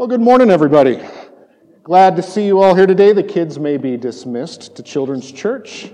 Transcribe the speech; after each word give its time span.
Well, 0.00 0.08
good 0.08 0.22
morning, 0.22 0.50
everybody. 0.50 0.98
Glad 1.82 2.16
to 2.16 2.22
see 2.22 2.46
you 2.46 2.62
all 2.62 2.74
here 2.74 2.86
today. 2.86 3.12
The 3.12 3.22
kids 3.22 3.58
may 3.58 3.76
be 3.76 3.98
dismissed 3.98 4.74
to 4.76 4.82
Children's 4.82 5.30
Church. 5.30 5.92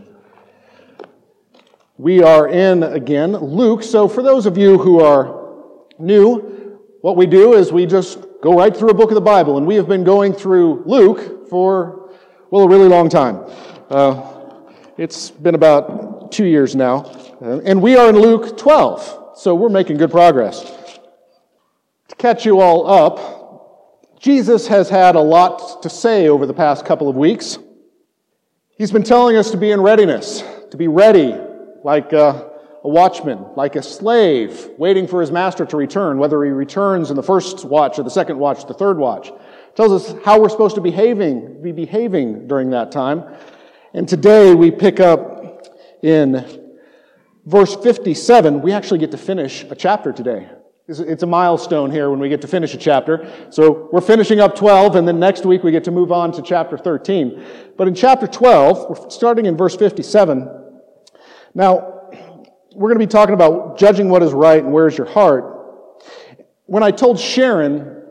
We 1.98 2.22
are 2.22 2.46
in 2.46 2.84
again 2.84 3.32
Luke. 3.32 3.82
So, 3.82 4.06
for 4.06 4.22
those 4.22 4.46
of 4.46 4.56
you 4.56 4.79
who 4.79 5.00
are 5.00 5.88
new, 5.98 6.79
what 7.00 7.16
we 7.16 7.27
do 7.27 7.54
is 7.54 7.72
we 7.72 7.84
just 7.84 8.21
go 8.45 8.56
right 8.56 8.77
through 8.77 8.90
a 8.90 8.95
book 8.95 9.11
of 9.11 9.17
the 9.17 9.21
Bible, 9.21 9.58
and 9.58 9.67
we 9.67 9.74
have 9.74 9.88
been 9.88 10.04
going 10.04 10.33
through 10.33 10.85
Luke 10.87 11.51
for, 11.51 12.13
well, 12.53 12.63
a 12.63 12.69
really 12.69 12.88
long 12.88 13.09
time. 13.09 13.43
Uh, 13.91 14.61
it's 14.97 15.33
been 15.33 15.57
about 15.57 16.30
two 16.30 16.47
years 16.47 16.77
now, 16.77 17.11
uh, 17.43 17.59
and 17.65 17.83
we 17.83 17.97
are 17.97 18.11
in 18.11 18.16
Luke 18.16 18.57
12, 18.57 19.33
so 19.34 19.57
we're 19.57 19.69
making 19.69 19.97
good 19.97 20.12
progress. 20.12 20.62
To 22.07 22.15
catch 22.15 22.47
you 22.47 22.61
all 22.61 22.87
up, 22.87 23.45
Jesus 24.19 24.66
has 24.69 24.88
had 24.88 25.14
a 25.14 25.20
lot 25.20 25.82
to 25.82 25.91
say 25.91 26.28
over 26.28 26.46
the 26.46 26.54
past 26.54 26.86
couple 26.86 27.09
of 27.09 27.16
weeks. 27.16 27.59
He's 28.78 28.91
been 28.91 29.02
telling 29.02 29.36
us 29.36 29.50
to 29.50 29.56
be 29.56 29.70
in 29.70 29.80
readiness, 29.80 30.42
to 30.70 30.77
be 30.77 30.88
ready 30.88 31.34
like 31.84 32.12
a, 32.12 32.50
a, 32.82 32.88
watchman, 32.88 33.44
like 33.56 33.77
a 33.77 33.82
slave 33.82 34.70
waiting 34.78 35.06
for 35.06 35.20
his 35.20 35.30
master 35.30 35.66
to 35.66 35.77
return, 35.77 36.18
whether 36.18 36.42
he 36.44 36.50
returns 36.50 37.10
in 37.10 37.16
the 37.16 37.22
first 37.22 37.64
watch 37.64 37.98
or 37.98 38.02
the 38.02 38.10
second 38.10 38.38
watch, 38.38 38.66
the 38.66 38.74
third 38.74 38.96
watch. 38.96 39.30
Tells 39.74 39.92
us 39.92 40.14
how 40.24 40.41
we're 40.41 40.48
supposed 40.48 40.74
to 40.77 40.80
be 40.80 40.91
behaving, 40.91 41.62
be 41.62 41.72
behaving 41.72 42.48
during 42.48 42.70
that 42.70 42.91
time. 42.91 43.24
And 43.92 44.08
today 44.08 44.55
we 44.55 44.70
pick 44.70 44.98
up 44.98 45.66
in 46.02 46.72
verse 47.44 47.77
57. 47.77 48.62
We 48.62 48.72
actually 48.72 48.98
get 48.98 49.10
to 49.10 49.19
finish 49.19 49.64
a 49.64 49.74
chapter 49.74 50.12
today. 50.12 50.48
It's 50.88 51.24
a 51.24 51.26
milestone 51.26 51.90
here 51.90 52.10
when 52.10 52.20
we 52.20 52.28
get 52.28 52.40
to 52.42 52.46
finish 52.46 52.72
a 52.72 52.76
chapter. 52.76 53.28
So 53.50 53.88
we're 53.90 54.00
finishing 54.00 54.38
up 54.38 54.54
12, 54.54 54.94
and 54.94 55.08
then 55.08 55.18
next 55.18 55.44
week 55.44 55.64
we 55.64 55.72
get 55.72 55.82
to 55.84 55.90
move 55.90 56.12
on 56.12 56.30
to 56.32 56.42
chapter 56.42 56.78
13. 56.78 57.44
But 57.77 57.88
in 57.88 57.94
chapter 57.94 58.28
12, 58.28 58.86
we're 58.88 59.11
starting 59.11 59.46
in 59.46 59.56
verse 59.56 59.74
57. 59.74 60.48
Now, 61.55 62.11
we're 62.72 62.88
going 62.88 63.00
to 63.00 63.05
be 63.05 63.11
talking 63.11 63.34
about 63.34 63.78
judging 63.78 64.08
what 64.08 64.22
is 64.22 64.33
right 64.33 64.62
and 64.62 64.72
where's 64.72 64.96
your 64.96 65.08
heart. 65.08 65.56
When 66.66 66.84
I 66.84 66.92
told 66.92 67.18
Sharon 67.18 68.05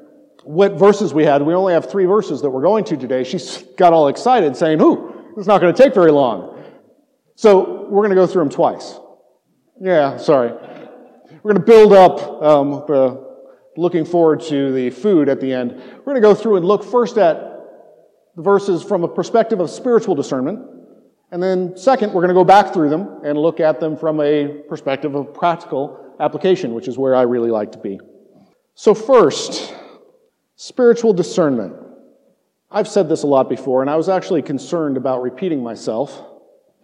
what 0.43 0.73
verses 0.73 1.13
we 1.13 1.23
had, 1.23 1.41
we 1.43 1.53
only 1.53 1.73
have 1.73 1.89
three 1.89 2.05
verses 2.05 2.41
that 2.41 2.49
we're 2.49 2.61
going 2.61 2.83
to 2.85 2.97
today, 2.97 3.23
she 3.23 3.39
got 3.77 3.93
all 3.93 4.09
excited 4.09 4.57
saying, 4.57 4.81
Ooh, 4.81 5.33
it's 5.37 5.47
not 5.47 5.61
going 5.61 5.73
to 5.73 5.81
take 5.81 5.93
very 5.93 6.11
long. 6.11 6.61
So 7.35 7.87
we're 7.89 8.01
going 8.01 8.09
to 8.09 8.15
go 8.15 8.27
through 8.27 8.43
them 8.43 8.51
twice. 8.51 8.99
Yeah, 9.79 10.17
sorry. 10.17 10.51
We're 11.45 11.53
going 11.53 11.63
to 11.63 11.71
build 11.71 11.93
up, 11.93 12.41
um, 12.41 13.21
looking 13.77 14.03
forward 14.03 14.41
to 14.45 14.71
the 14.71 14.89
food 14.89 15.29
at 15.29 15.39
the 15.39 15.53
end. 15.53 15.73
We're 15.73 16.13
going 16.13 16.15
to 16.15 16.21
go 16.21 16.33
through 16.33 16.55
and 16.55 16.65
look 16.65 16.83
first 16.83 17.19
at 17.19 17.35
the 18.35 18.41
verses 18.41 18.81
from 18.81 19.03
a 19.03 19.07
perspective 19.07 19.59
of 19.59 19.69
spiritual 19.69 20.15
discernment. 20.15 20.67
And 21.31 21.43
then, 21.43 21.77
second, 21.77 22.13
we're 22.13 22.23
going 22.23 22.29
to 22.29 22.33
go 22.33 22.43
back 22.43 22.73
through 22.73 22.89
them 22.89 23.21
and 23.23 23.37
look 23.37 23.59
at 23.59 23.79
them 23.79 23.95
from 23.95 24.21
a 24.21 24.63
perspective 24.67 25.13
of 25.13 25.35
practical 25.35 26.15
application, 26.19 26.73
which 26.73 26.87
is 26.87 26.97
where 26.97 27.15
I 27.15 27.21
really 27.21 27.51
like 27.51 27.73
to 27.73 27.77
be. 27.77 27.99
So, 28.73 28.95
first, 28.95 29.71
spiritual 30.55 31.13
discernment. 31.13 31.75
I've 32.71 32.87
said 32.87 33.07
this 33.07 33.21
a 33.21 33.27
lot 33.27 33.49
before, 33.49 33.81
and 33.81 33.89
I 33.91 33.97
was 33.97 34.09
actually 34.09 34.41
concerned 34.41 34.97
about 34.97 35.21
repeating 35.21 35.61
myself. 35.61 36.25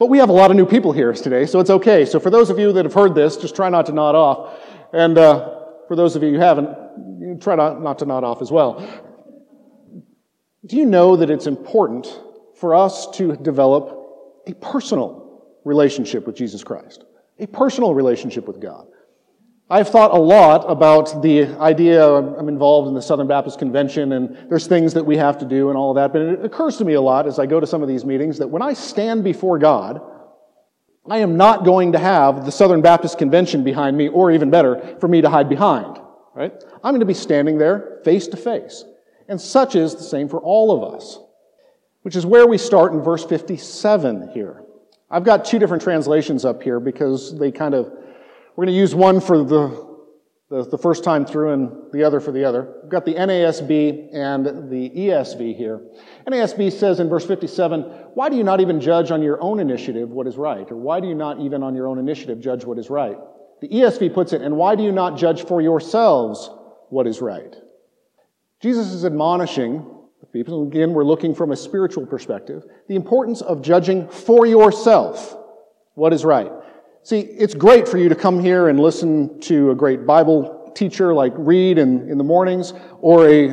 But 0.01 0.09
we 0.09 0.17
have 0.17 0.29
a 0.29 0.33
lot 0.33 0.49
of 0.49 0.57
new 0.57 0.65
people 0.65 0.93
here 0.93 1.13
today, 1.13 1.45
so 1.45 1.59
it's 1.59 1.69
okay. 1.69 2.05
So 2.05 2.19
for 2.19 2.31
those 2.31 2.49
of 2.49 2.57
you 2.57 2.73
that 2.73 2.85
have 2.85 2.93
heard 2.95 3.13
this, 3.13 3.37
just 3.37 3.55
try 3.55 3.69
not 3.69 3.85
to 3.85 3.91
nod 3.91 4.15
off. 4.15 4.59
And 4.93 5.15
uh, 5.15 5.59
for 5.87 5.95
those 5.95 6.15
of 6.15 6.23
you 6.23 6.31
who 6.31 6.39
haven't, 6.39 7.39
try 7.39 7.53
not, 7.53 7.83
not 7.83 7.99
to 7.99 8.07
nod 8.07 8.23
off 8.23 8.41
as 8.41 8.51
well. 8.51 8.83
Do 10.65 10.75
you 10.75 10.87
know 10.87 11.17
that 11.17 11.29
it's 11.29 11.45
important 11.45 12.19
for 12.55 12.73
us 12.73 13.11
to 13.11 13.35
develop 13.35 13.95
a 14.47 14.55
personal 14.55 15.43
relationship 15.65 16.25
with 16.25 16.35
Jesus 16.35 16.63
Christ? 16.63 17.05
A 17.37 17.45
personal 17.45 17.93
relationship 17.93 18.47
with 18.47 18.59
God. 18.59 18.87
I've 19.71 19.87
thought 19.87 20.11
a 20.11 20.19
lot 20.19 20.69
about 20.69 21.21
the 21.21 21.45
idea, 21.57 22.05
I'm 22.05 22.49
involved 22.49 22.89
in 22.89 22.93
the 22.93 23.01
Southern 23.01 23.27
Baptist 23.27 23.57
Convention, 23.57 24.11
and 24.11 24.49
there's 24.49 24.67
things 24.67 24.93
that 24.95 25.05
we 25.05 25.15
have 25.15 25.37
to 25.37 25.45
do 25.45 25.69
and 25.69 25.77
all 25.77 25.91
of 25.91 25.95
that, 25.95 26.11
but 26.11 26.21
it 26.21 26.43
occurs 26.43 26.75
to 26.79 26.85
me 26.85 26.95
a 26.95 27.01
lot 27.01 27.25
as 27.25 27.39
I 27.39 27.45
go 27.45 27.57
to 27.57 27.65
some 27.65 27.81
of 27.81 27.87
these 27.87 28.03
meetings 28.03 28.37
that 28.39 28.49
when 28.49 28.61
I 28.61 28.73
stand 28.73 29.23
before 29.23 29.57
God, 29.59 30.01
I 31.09 31.19
am 31.19 31.37
not 31.37 31.63
going 31.63 31.93
to 31.93 31.99
have 31.99 32.43
the 32.43 32.51
Southern 32.51 32.81
Baptist 32.81 33.17
Convention 33.17 33.63
behind 33.63 33.95
me, 33.95 34.09
or 34.09 34.29
even 34.29 34.49
better, 34.49 34.97
for 34.99 35.07
me 35.07 35.21
to 35.21 35.29
hide 35.29 35.47
behind, 35.47 35.99
right? 36.35 36.51
I'm 36.83 36.91
going 36.91 36.99
to 36.99 37.05
be 37.05 37.13
standing 37.13 37.57
there 37.57 38.01
face 38.03 38.27
to 38.27 38.35
face. 38.35 38.83
And 39.29 39.39
such 39.39 39.75
is 39.75 39.95
the 39.95 40.03
same 40.03 40.27
for 40.27 40.41
all 40.41 40.71
of 40.71 40.93
us, 40.93 41.17
which 42.01 42.17
is 42.17 42.25
where 42.25 42.45
we 42.45 42.57
start 42.57 42.91
in 42.91 42.99
verse 42.99 43.23
57 43.23 44.31
here. 44.33 44.65
I've 45.09 45.23
got 45.23 45.45
two 45.45 45.59
different 45.59 45.81
translations 45.81 46.43
up 46.43 46.61
here 46.61 46.81
because 46.81 47.39
they 47.39 47.53
kind 47.53 47.73
of 47.73 47.93
we're 48.55 48.65
going 48.65 48.73
to 48.73 48.79
use 48.79 48.93
one 48.93 49.21
for 49.21 49.43
the, 49.43 49.97
the, 50.49 50.65
the, 50.65 50.77
first 50.77 51.03
time 51.03 51.25
through 51.25 51.53
and 51.53 51.91
the 51.93 52.03
other 52.03 52.19
for 52.19 52.31
the 52.31 52.43
other. 52.43 52.75
We've 52.81 52.91
got 52.91 53.05
the 53.05 53.13
NASB 53.13 54.13
and 54.13 54.69
the 54.69 54.89
ESV 54.89 55.55
here. 55.55 55.81
NASB 56.27 56.71
says 56.73 56.99
in 56.99 57.07
verse 57.07 57.25
57, 57.25 57.81
Why 58.13 58.27
do 58.27 58.35
you 58.35 58.43
not 58.43 58.59
even 58.59 58.81
judge 58.81 59.09
on 59.09 59.21
your 59.21 59.41
own 59.41 59.59
initiative 59.59 60.09
what 60.09 60.27
is 60.27 60.37
right? 60.37 60.69
Or 60.69 60.75
why 60.75 60.99
do 60.99 61.07
you 61.07 61.15
not 61.15 61.39
even 61.39 61.63
on 61.63 61.75
your 61.75 61.87
own 61.87 61.97
initiative 61.97 62.41
judge 62.41 62.65
what 62.65 62.77
is 62.77 62.89
right? 62.89 63.17
The 63.61 63.69
ESV 63.69 64.13
puts 64.13 64.33
it, 64.33 64.41
And 64.41 64.57
why 64.57 64.75
do 64.75 64.83
you 64.83 64.91
not 64.91 65.17
judge 65.17 65.45
for 65.45 65.61
yourselves 65.61 66.49
what 66.89 67.07
is 67.07 67.21
right? 67.21 67.55
Jesus 68.61 68.87
is 68.87 69.05
admonishing 69.05 69.85
the 70.19 70.27
people, 70.27 70.67
again, 70.67 70.93
we're 70.93 71.03
looking 71.03 71.33
from 71.33 71.51
a 71.51 71.55
spiritual 71.55 72.05
perspective, 72.05 72.63
the 72.87 72.95
importance 72.95 73.41
of 73.41 73.61
judging 73.61 74.07
for 74.07 74.45
yourself 74.45 75.35
what 75.95 76.13
is 76.13 76.23
right. 76.23 76.51
See, 77.03 77.19
it's 77.19 77.55
great 77.55 77.87
for 77.87 77.97
you 77.97 78.09
to 78.09 78.15
come 78.15 78.39
here 78.39 78.69
and 78.69 78.79
listen 78.79 79.39
to 79.41 79.71
a 79.71 79.75
great 79.75 80.05
Bible 80.05 80.71
teacher 80.75 81.13
like 81.13 81.33
Reed 81.35 81.77
in, 81.77 82.07
in 82.09 82.17
the 82.17 82.23
mornings, 82.23 82.73
or 82.99 83.27
a, 83.27 83.47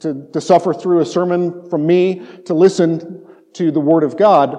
to, 0.00 0.28
to 0.32 0.40
suffer 0.40 0.72
through 0.72 1.00
a 1.00 1.06
sermon 1.06 1.68
from 1.68 1.86
me, 1.86 2.22
to 2.46 2.54
listen 2.54 3.26
to 3.54 3.70
the 3.70 3.80
Word 3.80 4.04
of 4.04 4.16
God. 4.16 4.56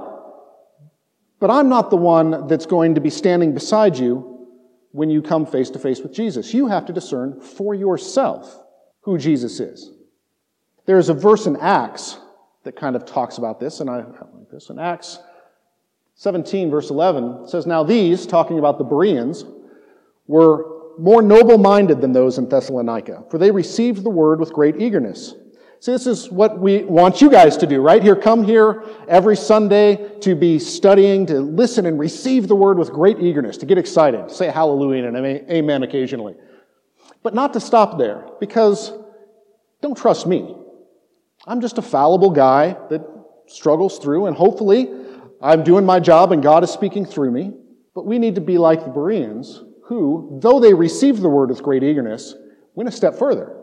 But 1.40 1.50
I'm 1.52 1.70
not 1.70 1.90
the 1.90 1.98
one 1.98 2.48
that's 2.48 2.66
going 2.66 2.96
to 2.96 3.02
be 3.02 3.10
standing 3.10 3.54
beside 3.54 3.98
you 3.98 4.48
when 4.92 5.10
you 5.10 5.22
come 5.22 5.46
face 5.46 5.70
to 5.72 5.80
face 5.80 6.02
with 6.02 6.14
Jesus. 6.14 6.54
You 6.54 6.68
have 6.68 6.86
to 6.88 6.94
discern 6.94 7.40
for 7.40 7.74
yourself 7.74 8.62
who 9.02 9.18
Jesus 9.18 9.60
is. 9.60 9.90
There's 10.86 11.10
a 11.10 11.14
verse 11.14 11.46
in 11.48 11.56
Acts 11.58 12.18
that 12.64 12.76
kind 12.76 12.96
of 12.96 13.06
talks 13.06 13.38
about 13.38 13.60
this, 13.60 13.80
and 13.80 13.90
I 13.90 13.98
like 13.98 14.50
this 14.52 14.70
in 14.70 14.80
Acts 14.80 15.20
17, 16.16 16.72
verse 16.72 16.90
11 16.90 17.48
says, 17.48 17.66
Now 17.66 17.84
these, 17.84 18.26
talking 18.26 18.58
about 18.58 18.78
the 18.78 18.84
Bereans, 18.84 19.46
were 20.28 20.76
more 20.98 21.22
noble 21.22 21.58
minded 21.58 22.00
than 22.00 22.14
those 22.14 22.38
in 22.38 22.48
Thessalonica, 22.48 23.26
for 23.30 23.38
they 23.38 23.52
received 23.52 24.04
the 24.04 24.10
word 24.10 24.40
with 24.40 24.54
great 24.54 24.82
eagerness. 24.82 25.36
See, 25.82 25.92
this 25.92 26.08
is 26.08 26.32
what 26.32 26.58
we 26.58 26.84
want 26.86 27.22
you 27.22 27.30
guys 27.30 27.58
to 27.58 27.68
do, 27.68 27.82
right? 27.82 28.02
Here, 28.02 28.16
come 28.16 28.46
here 28.46 28.84
every 29.10 29.36
Sunday 29.36 30.18
to 30.22 30.34
be 30.34 30.58
studying, 30.58 31.26
to 31.26 31.42
listen 31.42 31.86
and 31.86 32.00
receive 32.00 32.48
the 32.48 32.56
word 32.56 32.78
with 32.78 32.92
great 32.92 33.20
eagerness, 33.20 33.58
to 33.58 33.66
get 33.66 33.78
excited, 33.78 34.32
say 34.32 34.48
hallelujah 34.48 35.08
and 35.08 35.18
amen 35.52 35.84
occasionally. 35.84 36.36
But 37.24 37.36
not 37.36 37.54
to 37.54 37.60
stop 37.60 37.98
there, 37.98 38.26
because 38.40 38.94
don't 39.82 39.98
trust 39.98 40.26
me. 40.26 40.56
I'm 41.46 41.60
just 41.60 41.78
a 41.78 41.82
fallible 41.82 42.32
guy 42.32 42.78
that 42.90 43.02
struggles 43.48 44.00
through, 44.00 44.28
and 44.28 44.36
hopefully 44.36 44.90
I'm 45.46 45.64
doing 45.64 45.86
my 45.86 46.00
job 46.00 46.32
and 46.32 46.42
God 46.42 46.64
is 46.64 46.72
speaking 46.72 47.06
through 47.06 47.32
me. 47.32 47.54
But 47.94 48.06
we 48.06 48.20
need 48.20 48.36
to 48.36 48.42
be 48.42 48.58
like 48.58 48.84
the 48.84 48.90
Bereans, 48.90 49.64
who, 49.84 50.40
though 50.42 50.60
they 50.60 50.74
received 50.74 51.22
the 51.22 51.30
word 51.30 51.50
with 51.50 51.64
great 51.64 51.84
eagerness, 51.84 52.36
went 52.74 52.90
a 52.90 52.92
step 52.92 53.16
further 53.16 53.56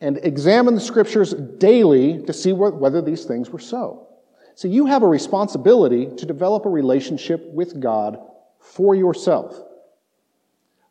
and 0.00 0.18
examine 0.22 0.74
the 0.74 0.80
scriptures 0.80 1.32
daily 1.32 2.22
to 2.24 2.32
see 2.32 2.52
whether 2.52 3.00
these 3.00 3.24
things 3.24 3.50
were 3.50 3.58
so. 3.58 4.08
So 4.54 4.66
you 4.66 4.86
have 4.86 5.02
a 5.02 5.06
responsibility 5.06 6.08
to 6.16 6.26
develop 6.26 6.66
a 6.66 6.70
relationship 6.70 7.42
with 7.52 7.80
God 7.80 8.18
for 8.58 8.94
yourself. 8.94 9.58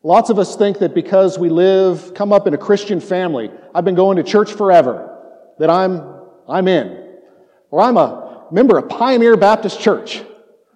Lots 0.02 0.30
of 0.30 0.38
us 0.38 0.56
think 0.56 0.78
that 0.78 0.94
because 0.94 1.38
we 1.38 1.50
live, 1.50 2.14
come 2.14 2.32
up 2.32 2.46
in 2.46 2.54
a 2.54 2.58
Christian 2.58 3.00
family, 3.00 3.50
I've 3.74 3.84
been 3.84 3.94
going 3.94 4.16
to 4.16 4.22
church 4.22 4.52
forever, 4.52 5.18
that 5.58 5.68
I'm, 5.68 6.02
I'm 6.48 6.66
in. 6.66 7.18
Or 7.70 7.82
I'm 7.82 7.96
a 7.96 8.29
member 8.50 8.78
of 8.78 8.88
Pioneer 8.88 9.36
Baptist 9.36 9.80
Church. 9.80 10.22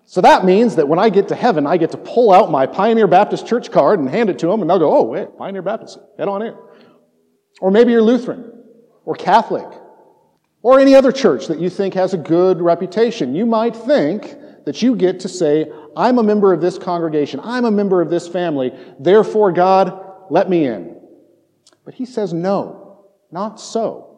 So 0.06 0.20
that 0.20 0.44
means 0.44 0.76
that 0.76 0.86
when 0.86 0.98
I 0.98 1.08
get 1.08 1.28
to 1.28 1.34
heaven, 1.34 1.66
I 1.66 1.76
get 1.76 1.90
to 1.92 1.96
pull 1.96 2.32
out 2.32 2.50
my 2.50 2.66
Pioneer 2.66 3.06
Baptist 3.06 3.46
Church 3.46 3.70
card 3.70 4.00
and 4.00 4.08
hand 4.08 4.30
it 4.30 4.38
to 4.40 4.46
them, 4.46 4.60
and 4.60 4.68
they'll 4.68 4.78
go, 4.78 4.96
oh, 4.96 5.02
wait, 5.02 5.36
Pioneer 5.38 5.62
Baptist, 5.62 5.98
head 6.18 6.28
on 6.28 6.42
in. 6.42 6.54
Or 7.60 7.70
maybe 7.70 7.92
you're 7.92 8.02
Lutheran, 8.02 8.52
or 9.04 9.14
Catholic, 9.14 9.66
or 10.62 10.78
any 10.78 10.94
other 10.94 11.12
church 11.12 11.46
that 11.46 11.58
you 11.58 11.70
think 11.70 11.94
has 11.94 12.14
a 12.14 12.18
good 12.18 12.60
reputation. 12.60 13.34
You 13.34 13.46
might 13.46 13.74
think 13.74 14.36
that 14.66 14.82
you 14.82 14.94
get 14.94 15.20
to 15.20 15.28
say, 15.28 15.70
I'm 15.96 16.18
a 16.18 16.22
member 16.22 16.52
of 16.52 16.60
this 16.60 16.78
congregation, 16.78 17.40
I'm 17.42 17.64
a 17.64 17.70
member 17.70 18.00
of 18.00 18.10
this 18.10 18.28
family, 18.28 18.72
therefore, 18.98 19.52
God, 19.52 20.00
let 20.30 20.48
me 20.48 20.66
in. 20.66 21.00
But 21.84 21.94
he 21.94 22.06
says 22.06 22.32
no. 22.32 23.06
Not 23.30 23.60
so. 23.60 24.13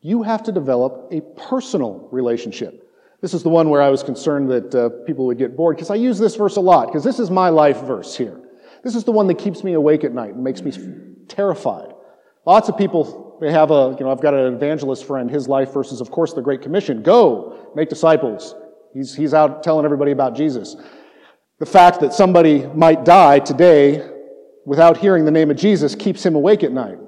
You 0.00 0.22
have 0.22 0.42
to 0.44 0.52
develop 0.52 1.08
a 1.12 1.20
personal 1.48 2.08
relationship. 2.12 2.88
This 3.20 3.34
is 3.34 3.42
the 3.42 3.48
one 3.48 3.68
where 3.68 3.82
I 3.82 3.88
was 3.88 4.02
concerned 4.02 4.50
that 4.50 4.74
uh, 4.74 4.88
people 5.06 5.26
would 5.26 5.38
get 5.38 5.56
bored 5.56 5.76
because 5.76 5.90
I 5.90 5.94
use 5.94 6.18
this 6.18 6.34
verse 6.36 6.56
a 6.56 6.60
lot 6.60 6.88
because 6.88 7.04
this 7.04 7.18
is 7.18 7.30
my 7.30 7.48
life 7.48 7.80
verse 7.82 8.16
here. 8.16 8.40
This 8.82 8.96
is 8.96 9.04
the 9.04 9.12
one 9.12 9.28
that 9.28 9.38
keeps 9.38 9.62
me 9.62 9.74
awake 9.74 10.02
at 10.02 10.12
night 10.12 10.34
and 10.34 10.42
makes 10.42 10.60
me 10.60 10.72
terrified. 11.28 11.94
Lots 12.44 12.68
of 12.68 12.76
people, 12.76 13.38
they 13.40 13.52
have 13.52 13.70
a, 13.70 13.94
you 13.98 14.04
know, 14.04 14.10
I've 14.10 14.20
got 14.20 14.34
an 14.34 14.52
evangelist 14.54 15.04
friend, 15.04 15.30
his 15.30 15.48
life 15.48 15.72
verse 15.72 15.92
is, 15.92 16.00
of 16.00 16.10
course, 16.10 16.32
the 16.32 16.42
Great 16.42 16.62
Commission. 16.62 17.02
Go, 17.02 17.70
make 17.76 17.88
disciples. 17.88 18.56
He's, 18.92 19.14
he's 19.14 19.34
out 19.34 19.62
telling 19.62 19.84
everybody 19.84 20.10
about 20.10 20.34
Jesus. 20.34 20.76
The 21.60 21.66
fact 21.66 22.00
that 22.00 22.12
somebody 22.12 22.66
might 22.74 23.04
die 23.04 23.38
today 23.38 24.08
without 24.66 24.96
hearing 24.96 25.24
the 25.24 25.30
name 25.30 25.50
of 25.50 25.56
Jesus 25.56 25.94
keeps 25.94 26.26
him 26.26 26.34
awake 26.34 26.64
at 26.64 26.72
night. 26.72 26.98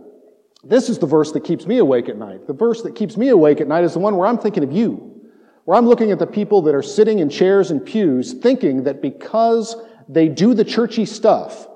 This 0.66 0.88
is 0.88 0.98
the 0.98 1.06
verse 1.06 1.32
that 1.32 1.44
keeps 1.44 1.66
me 1.66 1.78
awake 1.78 2.08
at 2.08 2.16
night. 2.16 2.46
The 2.46 2.52
verse 2.52 2.82
that 2.82 2.94
keeps 2.94 3.16
me 3.16 3.28
awake 3.28 3.60
at 3.60 3.68
night 3.68 3.84
is 3.84 3.92
the 3.92 3.98
one 3.98 4.16
where 4.16 4.26
I'm 4.26 4.38
thinking 4.38 4.64
of 4.64 4.72
you, 4.72 5.20
where 5.64 5.76
I'm 5.76 5.86
looking 5.86 6.10
at 6.10 6.18
the 6.18 6.26
people 6.26 6.62
that 6.62 6.74
are 6.74 6.82
sitting 6.82 7.18
in 7.18 7.28
chairs 7.28 7.70
and 7.70 7.84
pews 7.84 8.32
thinking 8.32 8.84
that 8.84 9.02
because 9.02 9.76
they 10.08 10.28
do 10.28 10.54
the 10.54 10.64
churchy 10.64 11.04
stuff, 11.04 11.68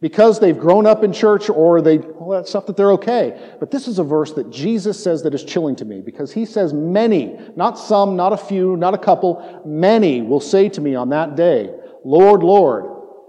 because 0.00 0.40
they've 0.40 0.58
grown 0.58 0.86
up 0.86 1.04
in 1.04 1.12
church 1.12 1.50
or 1.50 1.82
they, 1.82 1.98
all 1.98 2.30
that 2.30 2.48
stuff 2.48 2.66
that 2.66 2.76
they're 2.76 2.92
okay. 2.92 3.54
But 3.60 3.70
this 3.70 3.86
is 3.86 3.98
a 3.98 4.04
verse 4.04 4.32
that 4.32 4.50
Jesus 4.50 5.02
says 5.02 5.22
that 5.24 5.34
is 5.34 5.44
chilling 5.44 5.76
to 5.76 5.84
me 5.84 6.00
because 6.00 6.32
he 6.32 6.46
says 6.46 6.72
many, 6.72 7.38
not 7.56 7.78
some, 7.78 8.16
not 8.16 8.32
a 8.32 8.36
few, 8.36 8.76
not 8.76 8.94
a 8.94 8.98
couple, 8.98 9.62
many 9.66 10.22
will 10.22 10.40
say 10.40 10.68
to 10.70 10.80
me 10.80 10.94
on 10.94 11.10
that 11.10 11.36
day, 11.36 11.70
Lord, 12.02 12.42
Lord, 12.42 12.86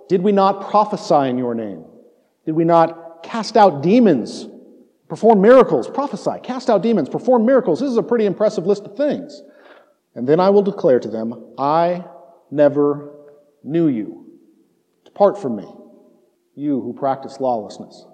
did 0.08 0.22
we 0.22 0.32
not 0.32 0.70
prophesy 0.70 1.30
in 1.30 1.38
your 1.38 1.56
name? 1.56 1.86
Did 2.46 2.54
we 2.56 2.64
not 2.64 3.24
cast 3.24 3.58
out 3.58 3.84
demons, 3.84 4.48
perform 5.12 5.42
miracles, 5.42 5.90
prophesy, 5.90 6.40
cast 6.42 6.70
out 6.70 6.82
demons, 6.82 7.10
perform 7.10 7.46
miracles? 7.46 7.82
This 7.82 7.90
is 7.90 7.98
a 7.98 8.02
pretty 8.02 8.26
impressive 8.26 8.66
list 8.66 8.86
of 8.86 8.96
things. 8.96 9.42
And 10.16 10.26
then 10.26 10.40
I 10.40 10.50
will 10.52 10.62
declare 10.62 11.02
to 11.02 11.10
them, 11.10 11.54
I 11.58 12.06
never 12.50 13.14
knew 13.62 13.90
you. 13.90 14.26
Depart 15.04 15.38
from 15.42 15.58
me, 15.58 15.68
you 16.56 16.80
who 16.80 16.94
practice 16.94 17.42
lawlessness. 17.42 18.06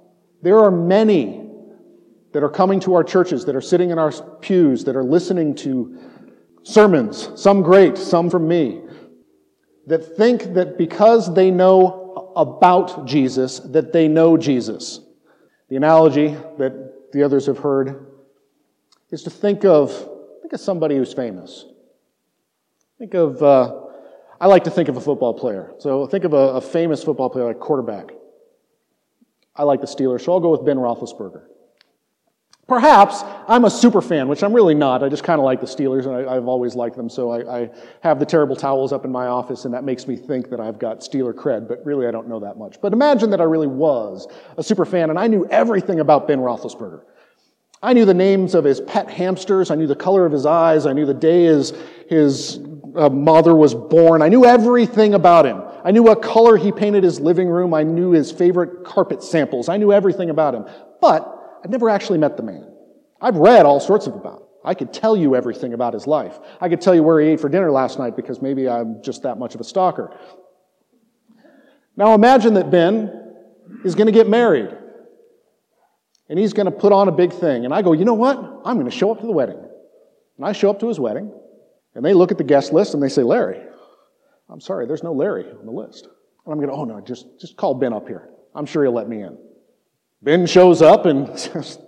There 0.42 0.58
are 0.58 0.72
many 0.72 1.48
that 2.34 2.42
are 2.42 2.50
coming 2.50 2.80
to 2.80 2.96
our 2.96 3.04
churches, 3.04 3.46
that 3.46 3.56
are 3.56 3.62
sitting 3.62 3.92
in 3.92 4.00
our 4.00 4.12
pews, 4.42 4.84
that 4.86 4.96
are 4.96 5.04
listening 5.04 5.54
to 5.58 6.00
sermons, 6.64 7.30
some 7.40 7.62
great, 7.62 7.96
some 7.96 8.28
from 8.28 8.48
me, 8.48 8.82
that 9.86 10.18
think 10.18 10.56
that 10.56 10.80
because 10.80 11.32
they 11.36 11.52
know 11.52 12.34
about 12.36 13.06
Jesus, 13.06 13.60
that 13.60 13.94
they 13.94 14.08
know 14.08 14.36
Jesus. 14.36 15.02
The 15.70 15.76
analogy 15.76 16.30
that 16.58 17.12
the 17.12 17.24
others 17.24 17.46
have 17.48 17.60
heard 17.60 18.08
is 19.12 19.24
to 19.24 19.30
think 19.30 19.66
of, 19.66 19.92
think 20.42 20.54
of 20.54 20.60
somebody 20.60 20.96
who's 20.96 21.14
famous. 21.14 21.66
Think 22.98 23.14
of, 23.14 23.42
uh, 23.44 23.82
I 24.40 24.48
like 24.48 24.64
to 24.66 24.72
think 24.72 24.90
of 24.90 24.98
a 24.98 25.02
football 25.02 25.34
player. 25.34 25.74
So 25.80 26.08
think 26.08 26.24
of 26.24 26.34
a, 26.34 26.56
a 26.56 26.62
famous 26.62 27.04
football 27.04 27.30
player 27.30 27.46
like 27.46 27.60
quarterback. 27.60 28.12
I 29.56 29.64
like 29.64 29.82
the 29.82 29.88
Steelers, 29.88 30.22
so 30.22 30.34
I'll 30.34 30.40
go 30.40 30.52
with 30.52 30.66
Ben 30.66 30.78
Roethlisberger. 30.78 31.44
Perhaps 32.68 33.24
I'm 33.48 33.64
a 33.64 33.70
super 33.70 34.02
fan, 34.02 34.28
which 34.28 34.44
I'm 34.44 34.54
really 34.54 34.76
not. 34.76 35.02
I 35.02 35.08
just 35.08 35.24
kind 35.24 35.40
of 35.40 35.46
like 35.46 35.62
the 35.62 35.68
Steelers, 35.68 36.06
and 36.06 36.30
I, 36.30 36.34
have 36.34 36.50
always 36.50 36.76
liked 36.76 36.98
them. 36.98 37.10
So 37.10 37.32
I, 37.32 37.62
I, 37.62 37.70
have 38.02 38.20
the 38.20 38.26
terrible 38.26 38.58
towels 38.58 38.92
up 38.92 39.06
in 39.06 39.12
my 39.12 39.28
office, 39.28 39.64
and 39.64 39.74
that 39.74 39.86
makes 39.86 40.06
me 40.06 40.18
think 40.18 40.50
that 40.50 40.60
I've 40.60 40.78
got 40.78 41.00
Steeler 41.00 41.34
cred, 41.34 41.70
but 41.70 41.86
really 41.86 42.08
I 42.08 42.12
don't 42.12 42.28
know 42.28 42.42
that 42.42 42.58
much. 42.58 42.82
But 42.82 42.92
imagine 42.92 43.30
that 43.30 43.40
I 43.40 43.46
really 43.46 43.68
was 43.68 44.28
a 44.58 44.64
super 44.64 44.86
fan, 44.86 45.10
and 45.10 45.18
I 45.18 45.28
knew 45.28 45.48
everything 45.50 46.02
about 46.02 46.28
Ben 46.28 46.40
Roethlisberger. 46.40 47.04
I 47.82 47.94
knew 47.94 48.04
the 48.04 48.14
names 48.14 48.54
of 48.54 48.66
his 48.66 48.82
pet 48.82 49.10
hamsters. 49.10 49.72
I 49.72 49.76
knew 49.76 49.88
the 49.88 49.96
color 49.96 50.26
of 50.26 50.34
his 50.34 50.46
eyes. 50.46 50.86
I 50.86 50.92
knew 50.92 51.06
the 51.06 51.14
day 51.14 51.46
his, 51.46 51.74
his 52.10 52.60
uh, 52.98 53.08
mother 53.08 53.56
was 53.56 53.74
born. 53.76 54.22
I 54.22 54.28
knew 54.28 54.44
everything 54.44 55.14
about 55.14 55.46
him. 55.46 55.62
I 55.86 55.92
knew 55.92 56.04
what 56.04 56.22
color 56.22 56.58
he 56.58 56.74
painted 56.74 57.06
his 57.06 57.22
living 57.22 57.48
room. 57.48 57.74
I 57.74 57.84
knew 57.84 58.12
his 58.12 58.30
favorite 58.30 58.84
carpet 58.84 59.24
samples. 59.24 59.70
I 59.70 59.78
knew 59.78 59.94
everything 59.94 60.32
about 60.32 60.54
him. 60.54 60.66
But 61.00 61.37
I've 61.64 61.72
never 61.72 61.90
actually 61.90 62.20
met 62.20 62.38
the 62.38 62.44
man. 62.44 62.72
I've 63.22 63.36
read 63.36 63.66
all 63.66 63.80
sorts 63.80 64.08
of 64.08 64.16
about 64.16 64.42
him. 64.42 64.48
I 64.64 64.74
could 64.74 64.94
tell 64.94 65.16
you 65.16 65.36
everything 65.36 65.74
about 65.74 65.94
his 65.94 66.08
life. 66.08 66.38
I 66.60 66.68
could 66.70 66.82
tell 66.82 66.94
you 66.94 67.02
where 67.02 67.20
he 67.20 67.30
ate 67.30 67.40
for 67.40 67.50
dinner 67.50 67.72
last 67.72 68.00
night 68.00 68.16
because 68.16 68.42
maybe 68.42 68.68
I'm 68.68 69.02
just 69.02 69.24
that 69.24 69.38
much 69.38 69.56
of 69.56 69.62
a 69.62 69.64
stalker. 69.64 70.18
Now 71.96 72.14
imagine 72.14 72.54
that 72.56 72.70
Ben 72.70 73.34
is 73.84 73.96
going 73.96 74.08
to 74.08 74.12
get 74.12 74.28
married. 74.28 74.70
And 76.30 76.38
he's 76.38 76.52
going 76.52 76.66
to 76.66 76.72
put 76.72 76.92
on 76.92 77.08
a 77.08 77.12
big 77.12 77.32
thing. 77.32 77.64
And 77.64 77.74
I 77.74 77.82
go, 77.82 77.94
you 77.94 78.04
know 78.04 78.14
what? 78.14 78.38
I'm 78.38 78.76
going 78.76 78.90
to 78.90 78.96
show 78.96 79.12
up 79.12 79.22
to 79.22 79.26
the 79.26 79.32
wedding. 79.32 79.64
And 80.38 80.46
I 80.46 80.52
show 80.52 80.70
up 80.70 80.80
to 80.82 80.88
his 80.90 81.00
wedding. 81.00 81.32
And 81.96 82.04
they 82.04 82.14
look 82.14 82.32
at 82.32 82.38
the 82.38 82.44
guest 82.44 82.74
list 82.74 82.94
and 82.94 83.02
they 83.02 83.10
say, 83.10 83.24
Larry. 83.24 83.62
I'm 84.50 84.62
sorry, 84.62 84.86
there's 84.86 85.04
no 85.04 85.14
Larry 85.14 85.46
on 85.50 85.66
the 85.66 85.72
list. 85.72 86.06
And 86.06 86.54
I'm 86.54 86.58
going, 86.58 86.70
to, 86.70 86.76
oh 86.76 86.86
no, 86.86 87.02
just, 87.02 87.40
just 87.40 87.56
call 87.58 87.74
Ben 87.74 87.94
up 87.94 88.08
here. 88.08 88.30
I'm 88.54 88.66
sure 88.66 88.84
he'll 88.84 88.94
let 88.94 89.10
me 89.10 89.22
in. 89.22 89.38
Ben 90.22 90.46
shows 90.46 90.82
up 90.82 91.06
and 91.06 91.28
says, 91.40 91.80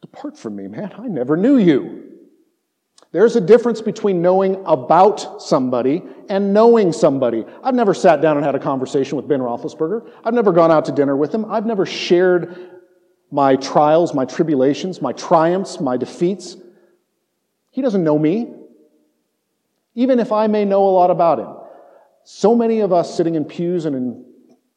Depart 0.00 0.38
from 0.38 0.56
me, 0.56 0.68
man. 0.68 0.92
I 0.96 1.08
never 1.08 1.36
knew 1.36 1.58
you. 1.58 2.04
There's 3.10 3.36
a 3.36 3.40
difference 3.40 3.80
between 3.80 4.20
knowing 4.20 4.62
about 4.66 5.40
somebody 5.42 6.02
and 6.28 6.52
knowing 6.52 6.92
somebody. 6.92 7.44
I've 7.64 7.74
never 7.74 7.94
sat 7.94 8.20
down 8.20 8.36
and 8.36 8.44
had 8.44 8.54
a 8.54 8.60
conversation 8.60 9.16
with 9.16 9.26
Ben 9.26 9.40
Roethlisberger. 9.40 10.10
I've 10.24 10.34
never 10.34 10.52
gone 10.52 10.70
out 10.70 10.84
to 10.86 10.92
dinner 10.92 11.16
with 11.16 11.34
him. 11.34 11.50
I've 11.50 11.64
never 11.64 11.86
shared 11.86 12.70
my 13.30 13.56
trials, 13.56 14.12
my 14.12 14.26
tribulations, 14.26 15.00
my 15.00 15.12
triumphs, 15.12 15.80
my 15.80 15.96
defeats. 15.96 16.56
He 17.70 17.80
doesn't 17.80 18.04
know 18.04 18.18
me, 18.18 18.54
even 19.94 20.20
if 20.20 20.30
I 20.30 20.46
may 20.46 20.64
know 20.64 20.86
a 20.86 20.90
lot 20.90 21.10
about 21.10 21.38
him. 21.38 21.56
So 22.24 22.54
many 22.54 22.80
of 22.80 22.92
us 22.92 23.16
sitting 23.16 23.36
in 23.36 23.44
pews 23.46 23.86
and 23.86 23.96
in 23.96 24.24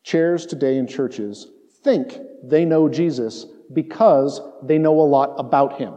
chairs 0.03 0.45
today 0.45 0.77
in 0.77 0.87
churches 0.87 1.47
think 1.83 2.17
they 2.43 2.65
know 2.65 2.89
Jesus 2.89 3.45
because 3.73 4.41
they 4.63 4.77
know 4.77 4.99
a 4.99 5.01
lot 5.01 5.35
about 5.37 5.79
him. 5.79 5.95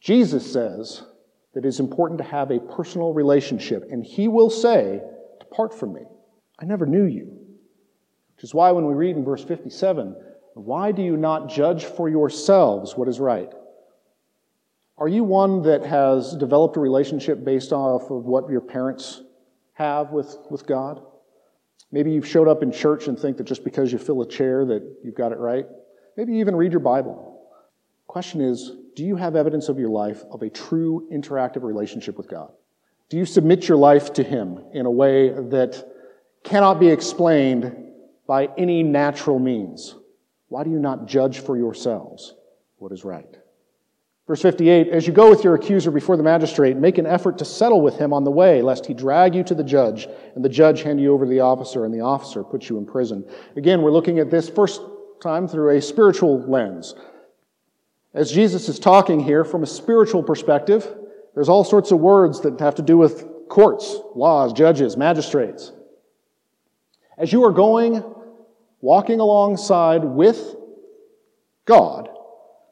Jesus 0.00 0.52
says 0.52 1.02
that 1.54 1.64
it's 1.64 1.80
important 1.80 2.18
to 2.18 2.24
have 2.24 2.50
a 2.50 2.60
personal 2.60 3.12
relationship, 3.12 3.84
and 3.90 4.04
he 4.04 4.28
will 4.28 4.50
say, 4.50 5.00
Depart 5.40 5.78
from 5.78 5.94
me. 5.94 6.02
I 6.58 6.64
never 6.64 6.86
knew 6.86 7.04
you. 7.04 7.38
Which 8.34 8.44
is 8.44 8.54
why 8.54 8.72
when 8.72 8.86
we 8.86 8.94
read 8.94 9.16
in 9.16 9.24
verse 9.24 9.44
57, 9.44 10.16
why 10.54 10.92
do 10.92 11.02
you 11.02 11.16
not 11.16 11.48
judge 11.48 11.84
for 11.84 12.08
yourselves 12.08 12.96
what 12.96 13.08
is 13.08 13.20
right? 13.20 13.52
Are 14.96 15.08
you 15.08 15.24
one 15.24 15.62
that 15.62 15.84
has 15.84 16.36
developed 16.36 16.76
a 16.76 16.80
relationship 16.80 17.44
based 17.44 17.72
off 17.72 18.10
of 18.10 18.24
what 18.24 18.48
your 18.48 18.60
parents 18.60 19.22
have 19.72 20.10
with, 20.10 20.36
with 20.50 20.66
God? 20.66 21.02
Maybe 21.90 22.12
you've 22.12 22.28
showed 22.28 22.48
up 22.48 22.62
in 22.62 22.70
church 22.70 23.08
and 23.08 23.18
think 23.18 23.36
that 23.38 23.44
just 23.44 23.64
because 23.64 23.92
you 23.92 23.98
fill 23.98 24.22
a 24.22 24.28
chair 24.28 24.64
that 24.66 24.98
you've 25.02 25.14
got 25.14 25.32
it 25.32 25.38
right. 25.38 25.66
Maybe 26.16 26.34
even 26.34 26.56
read 26.56 26.72
your 26.72 26.80
Bible. 26.80 27.42
Question 28.06 28.40
is, 28.40 28.72
do 28.94 29.04
you 29.04 29.16
have 29.16 29.34
evidence 29.34 29.68
of 29.68 29.78
your 29.78 29.90
life 29.90 30.22
of 30.30 30.42
a 30.42 30.50
true 30.50 31.08
interactive 31.12 31.62
relationship 31.62 32.16
with 32.16 32.28
God? 32.28 32.52
Do 33.08 33.16
you 33.16 33.26
submit 33.26 33.68
your 33.68 33.76
life 33.76 34.12
to 34.14 34.22
Him 34.22 34.64
in 34.72 34.86
a 34.86 34.90
way 34.90 35.30
that 35.30 35.84
cannot 36.44 36.78
be 36.78 36.88
explained 36.88 37.74
by 38.26 38.48
any 38.56 38.82
natural 38.82 39.38
means? 39.38 39.96
Why 40.48 40.62
do 40.62 40.70
you 40.70 40.78
not 40.78 41.06
judge 41.06 41.40
for 41.40 41.56
yourselves 41.56 42.34
what 42.78 42.92
is 42.92 43.04
right? 43.04 43.36
Verse 44.26 44.40
58 44.40 44.88
As 44.88 45.06
you 45.06 45.12
go 45.12 45.28
with 45.28 45.42
your 45.42 45.54
accuser 45.54 45.90
before 45.90 46.16
the 46.16 46.22
magistrate, 46.22 46.76
make 46.76 46.98
an 46.98 47.06
effort 47.06 47.38
to 47.38 47.44
settle 47.44 47.80
with 47.80 47.98
him 47.98 48.12
on 48.12 48.24
the 48.24 48.30
way, 48.30 48.62
lest 48.62 48.86
he 48.86 48.94
drag 48.94 49.34
you 49.34 49.42
to 49.42 49.54
the 49.54 49.64
judge, 49.64 50.06
and 50.34 50.44
the 50.44 50.48
judge 50.48 50.82
hand 50.82 51.00
you 51.00 51.12
over 51.12 51.24
to 51.24 51.30
the 51.30 51.40
officer, 51.40 51.84
and 51.84 51.92
the 51.92 52.00
officer 52.00 52.44
put 52.44 52.68
you 52.68 52.78
in 52.78 52.86
prison. 52.86 53.24
Again, 53.56 53.82
we're 53.82 53.90
looking 53.90 54.18
at 54.18 54.30
this 54.30 54.48
first 54.48 54.80
time 55.24 55.48
through 55.48 55.76
a 55.76 55.80
spiritual 55.80 56.42
lens. 56.42 56.94
As 58.12 58.30
Jesus 58.30 58.68
is 58.68 58.78
talking 58.78 59.18
here 59.18 59.42
from 59.42 59.62
a 59.62 59.66
spiritual 59.66 60.22
perspective, 60.22 60.86
there's 61.34 61.48
all 61.48 61.64
sorts 61.64 61.90
of 61.90 61.98
words 61.98 62.42
that 62.42 62.60
have 62.60 62.74
to 62.76 62.82
do 62.82 62.98
with 62.98 63.26
courts, 63.48 63.96
laws, 64.14 64.52
judges, 64.52 64.98
magistrates. 64.98 65.72
As 67.16 67.32
you 67.32 67.42
are 67.44 67.52
going, 67.52 68.04
walking 68.82 69.18
alongside 69.18 70.04
with 70.04 70.56
God, 71.64 72.10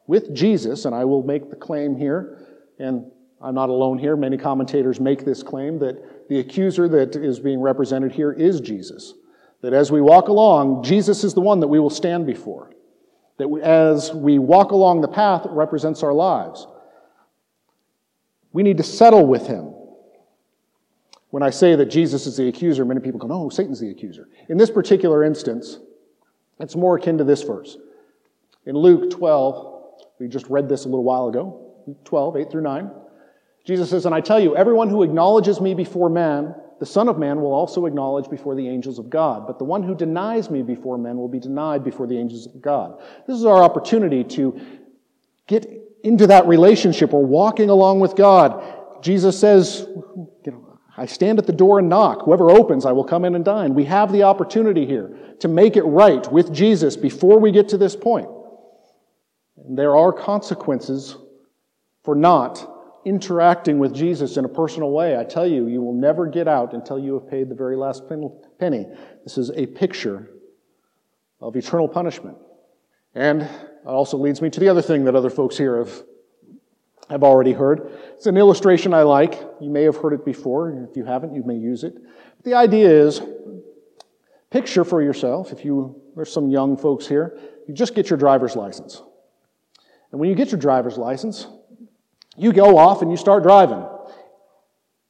with 0.07 0.35
Jesus, 0.35 0.85
and 0.85 0.95
I 0.95 1.07
will 1.07 1.23
make 1.23 1.49
the 1.49 1.57
claim 1.57 1.97
here, 1.97 2.47
and 2.79 3.11
I'm 3.41 3.55
not 3.55 3.71
alone 3.71 3.99
here, 3.99 4.15
many 4.15 4.37
commentators 4.37 5.01
make 5.01 5.25
this 5.25 5.43
claim 5.43 5.79
that 5.79 6.29
the 6.29 6.39
accuser 6.39 6.87
that 6.89 7.17
is 7.17 7.41
being 7.41 7.61
represented 7.61 8.13
here 8.13 8.31
is 8.31 8.61
Jesus. 8.61 9.15
That 9.63 9.73
as 9.73 9.91
we 9.91 10.01
walk 10.01 10.29
along, 10.29 10.85
Jesus 10.85 11.25
is 11.25 11.35
the 11.35 11.41
one 11.41 11.61
that 11.61 11.69
we 11.69 11.81
will 11.81 11.91
stand 11.91 12.27
before. 12.27 12.71
That 13.39 13.49
we, 13.49 13.63
as 13.63 14.13
we 14.13 14.39
walk 14.39 14.73
along 14.73 15.01
the 15.01 15.09
path 15.09 15.45
that 15.45 15.53
represents 15.53 16.03
our 16.03 16.13
lives, 16.13 16.67
we 18.53 18.63
need 18.63 18.77
to 18.77 18.83
settle 18.83 19.27
with 19.27 19.47
him. 19.47 19.75
When 21.31 21.43
I 21.43 21.51
say 21.51 21.77
that 21.77 21.87
Jesus 21.87 22.27
is 22.27 22.37
the 22.37 22.49
accuser, 22.49 22.85
many 22.85 23.01
people 23.01 23.19
go, 23.19 23.27
no, 23.27 23.49
Satan's 23.49 23.81
the 23.81 23.91
accuser. 23.91 24.29
In 24.49 24.59
this 24.59 24.71
particular 24.71 25.25
instance, 25.25 25.79
it's 26.61 26.77
more 26.77 26.97
akin 26.97 27.17
to 27.19 27.25
this 27.25 27.43
verse. 27.43 27.79
In 28.67 28.77
Luke 28.77 29.11
12, 29.11 29.73
We 30.19 30.29
just 30.29 30.47
read 30.49 30.69
this 30.69 30.85
a 30.85 30.89
little 30.89 31.05
while 31.05 31.29
ago, 31.29 31.73
12, 32.05 32.37
8 32.37 32.51
through 32.51 32.63
9. 32.63 32.91
Jesus 33.65 33.91
says, 33.91 34.07
And 34.07 34.15
I 34.15 34.21
tell 34.21 34.39
you, 34.39 34.57
everyone 34.57 34.89
who 34.89 35.03
acknowledges 35.03 35.61
me 35.61 35.75
before 35.75 36.11
man, 36.11 36.55
the 36.83 36.87
Son 36.87 37.09
of 37.09 37.17
Man 37.17 37.41
will 37.41 37.53
also 37.53 37.87
acknowledge 37.87 38.29
before 38.29 38.57
the 38.57 38.69
angels 38.69 38.99
of 38.99 39.09
God. 39.09 39.47
But 39.47 39.57
the 39.61 39.65
one 39.65 39.85
who 39.85 39.95
denies 39.95 40.51
me 40.51 40.63
before 40.63 40.99
men 40.99 41.17
will 41.17 41.29
be 41.29 41.39
denied 41.39 41.85
before 41.85 42.09
the 42.09 42.19
angels 42.19 42.45
of 42.47 42.61
God. 42.61 43.01
This 43.25 43.37
is 43.37 43.45
our 43.45 43.63
opportunity 43.63 44.25
to 44.25 44.61
get 45.47 45.65
into 46.03 46.27
that 46.27 46.49
relationship 46.49 47.13
We're 47.13 47.21
walking 47.21 47.71
along 47.71 48.01
with 48.01 48.17
God. 48.17 49.01
Jesus 49.01 49.39
says, 49.39 49.87
I 50.97 51.07
stand 51.07 51.39
at 51.39 51.47
the 51.47 51.53
door 51.53 51.79
and 51.79 51.89
knock. 51.89 52.23
Whoever 52.25 52.51
opens, 52.51 52.85
I 52.85 52.91
will 52.91 53.05
come 53.05 53.25
in 53.25 53.37
and 53.37 53.45
dine. 53.45 53.75
We 53.75 53.85
have 53.85 54.11
the 54.11 54.25
opportunity 54.25 54.85
here 54.85 55.17
to 55.39 55.47
make 55.47 55.77
it 55.77 55.85
right 55.85 56.33
with 56.33 56.53
Jesus 56.53 56.97
before 56.97 57.39
we 57.39 57.53
get 57.53 57.69
to 57.69 57.79
this 57.79 57.95
point. 57.95 58.29
And 59.65 59.79
there 59.79 59.97
are 59.97 60.13
consequences 60.13 61.17
for 62.03 62.17
not 62.17 62.72
interacting 63.05 63.79
with 63.79 63.95
Jesus 63.95 64.37
in 64.37 64.45
a 64.45 64.49
personal 64.49 64.91
way. 64.91 65.17
I 65.17 65.25
tell 65.25 65.47
you, 65.47 65.67
you 65.67 65.81
will 65.81 65.95
never 65.95 66.27
get 66.27 66.47
out 66.47 66.73
until 66.73 66.99
you 66.99 67.15
have 67.15 67.29
paid 67.29 67.49
the 67.49 67.55
very 67.55 67.77
last 67.77 68.05
penny. 68.59 68.87
This 69.25 69.39
is 69.39 69.51
a 69.55 69.67
picture 69.67 70.31
of 71.41 71.57
eternal 71.57 71.89
punishment. 71.89 72.37
And 73.15 73.43
it 73.43 73.51
also 73.85 74.17
leads 74.17 74.41
me 74.41 74.51
to 74.51 74.61
the 74.61 74.69
other 74.69 74.83
thing 74.83 75.05
that 75.05 75.15
other 75.15 75.31
folks 75.31 75.59
here 75.59 75.79
have, 75.79 76.03
have 77.11 77.23
already 77.23 77.53
heard. 77.53 77.91
It's 78.15 78.27
an 78.27 78.37
illustration 78.37 78.95
I 78.95 79.03
like. 79.03 79.41
You 79.61 79.69
may 79.69 79.83
have 79.83 79.97
heard 79.97 80.13
it 80.13 80.25
before. 80.25 80.89
If 80.89 80.97
you 80.97 81.05
haven't, 81.05 81.35
you 81.35 81.43
may 81.43 81.57
use 81.57 81.85
it. 81.85 81.95
The 82.45 82.55
idea 82.55 82.89
is 82.89 83.21
picture 84.51 84.85
for 84.85 85.03
yourself, 85.03 85.51
if 85.51 85.65
you, 85.65 86.01
there's 86.15 86.33
some 86.33 86.51
young 86.51 86.77
folks 86.77 87.07
here, 87.07 87.39
you 87.67 87.75
just 87.75 87.95
get 87.95 88.11
your 88.11 88.19
driver's 88.19 88.55
license. 88.55 89.03
And 90.11 90.21
when 90.21 90.29
you 90.29 90.37
get 90.37 90.53
your 90.53 90.61
driver's 90.61 90.99
license, 90.99 91.47
you 92.37 92.53
go 92.53 92.79
off 92.79 93.03
and 93.03 93.11
you 93.11 93.17
start 93.17 93.43
driving. 93.43 93.87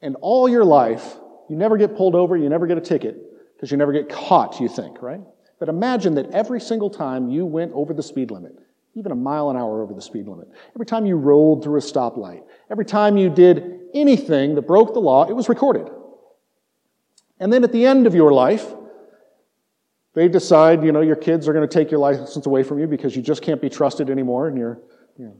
And 0.00 0.16
all 0.20 0.48
your 0.48 0.64
life, 0.64 1.16
you 1.48 1.56
never 1.56 1.76
get 1.76 1.96
pulled 1.96 2.14
over, 2.14 2.36
you 2.36 2.48
never 2.48 2.66
get 2.66 2.78
a 2.78 2.80
ticket, 2.80 3.16
because 3.54 3.70
you 3.70 3.76
never 3.76 3.92
get 3.92 4.08
caught, 4.08 4.60
you 4.60 4.68
think, 4.68 5.00
right? 5.00 5.20
But 5.58 5.68
imagine 5.68 6.14
that 6.16 6.30
every 6.32 6.60
single 6.60 6.90
time 6.90 7.30
you 7.30 7.46
went 7.46 7.72
over 7.72 7.94
the 7.94 8.02
speed 8.02 8.30
limit, 8.30 8.58
even 8.94 9.12
a 9.12 9.14
mile 9.16 9.48
an 9.50 9.56
hour 9.56 9.82
over 9.82 9.94
the 9.94 10.02
speed 10.02 10.26
limit, 10.26 10.48
every 10.74 10.86
time 10.86 11.06
you 11.06 11.16
rolled 11.16 11.62
through 11.62 11.78
a 11.78 11.82
stoplight, 11.82 12.42
every 12.70 12.84
time 12.84 13.16
you 13.16 13.30
did 13.30 13.80
anything 13.94 14.56
that 14.56 14.62
broke 14.62 14.92
the 14.92 15.00
law, 15.00 15.24
it 15.24 15.34
was 15.34 15.48
recorded. 15.48 15.88
And 17.38 17.52
then 17.52 17.62
at 17.64 17.72
the 17.72 17.86
end 17.86 18.06
of 18.06 18.14
your 18.14 18.32
life, 18.32 18.66
they 20.14 20.28
decide, 20.28 20.84
you 20.84 20.92
know, 20.92 21.00
your 21.00 21.16
kids 21.16 21.48
are 21.48 21.52
going 21.52 21.66
to 21.66 21.72
take 21.72 21.90
your 21.90 22.00
license 22.00 22.44
away 22.44 22.62
from 22.62 22.78
you 22.78 22.86
because 22.86 23.16
you 23.16 23.22
just 23.22 23.42
can't 23.42 23.60
be 23.60 23.70
trusted 23.70 24.10
anymore 24.10 24.48
and 24.48 24.58
you're, 24.58 24.80
you 25.18 25.26
know, 25.26 25.36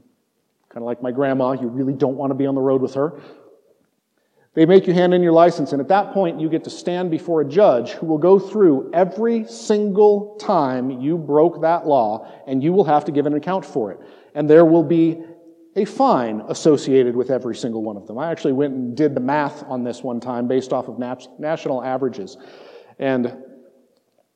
kind 0.73 0.81
of 0.81 0.87
like 0.87 1.03
my 1.03 1.11
grandma, 1.11 1.51
you 1.51 1.67
really 1.67 1.93
don't 1.93 2.17
want 2.17 2.31
to 2.31 2.35
be 2.35 2.47
on 2.47 2.55
the 2.55 2.61
road 2.61 2.81
with 2.81 2.95
her. 2.95 3.21
They 4.55 4.65
make 4.65 4.87
you 4.87 4.93
hand 4.93 5.13
in 5.13 5.21
your 5.21 5.31
license, 5.31 5.71
and 5.71 5.81
at 5.81 5.87
that 5.87 6.13
point, 6.13 6.39
you 6.39 6.49
get 6.49 6.63
to 6.63 6.69
stand 6.69 7.11
before 7.11 7.41
a 7.41 7.45
judge 7.45 7.91
who 7.91 8.05
will 8.05 8.17
go 8.17 8.37
through 8.37 8.91
every 8.93 9.45
single 9.45 10.35
time 10.37 10.89
you 11.01 11.17
broke 11.17 11.61
that 11.61 11.87
law, 11.87 12.27
and 12.47 12.63
you 12.63 12.73
will 12.73 12.83
have 12.83 13.05
to 13.05 13.11
give 13.11 13.25
an 13.25 13.33
account 13.33 13.65
for 13.65 13.91
it. 13.91 13.99
And 14.35 14.49
there 14.49 14.65
will 14.65 14.83
be 14.83 15.23
a 15.75 15.85
fine 15.85 16.41
associated 16.49 17.15
with 17.15 17.31
every 17.31 17.55
single 17.55 17.81
one 17.81 17.97
of 17.97 18.05
them. 18.05 18.19
I 18.19 18.31
actually 18.31 18.53
went 18.53 18.73
and 18.73 18.95
did 18.95 19.15
the 19.15 19.21
math 19.21 19.63
on 19.63 19.83
this 19.83 20.03
one 20.03 20.19
time 20.19 20.47
based 20.47 20.71
off 20.71 20.87
of 20.87 20.99
national 20.99 21.83
averages. 21.83 22.37
And 22.99 23.35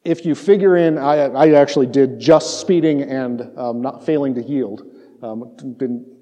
if 0.03 0.25
you 0.25 0.33
figure 0.33 0.77
in, 0.77 0.97
I, 0.97 1.27
I 1.27 1.51
actually 1.51 1.85
did 1.85 2.19
just 2.19 2.59
speeding 2.59 3.03
and 3.03 3.51
um, 3.55 3.81
not 3.81 4.03
failing 4.03 4.33
to 4.35 4.41
yield. 4.41 4.83
Um, 5.21 5.55
didn't 5.77 6.16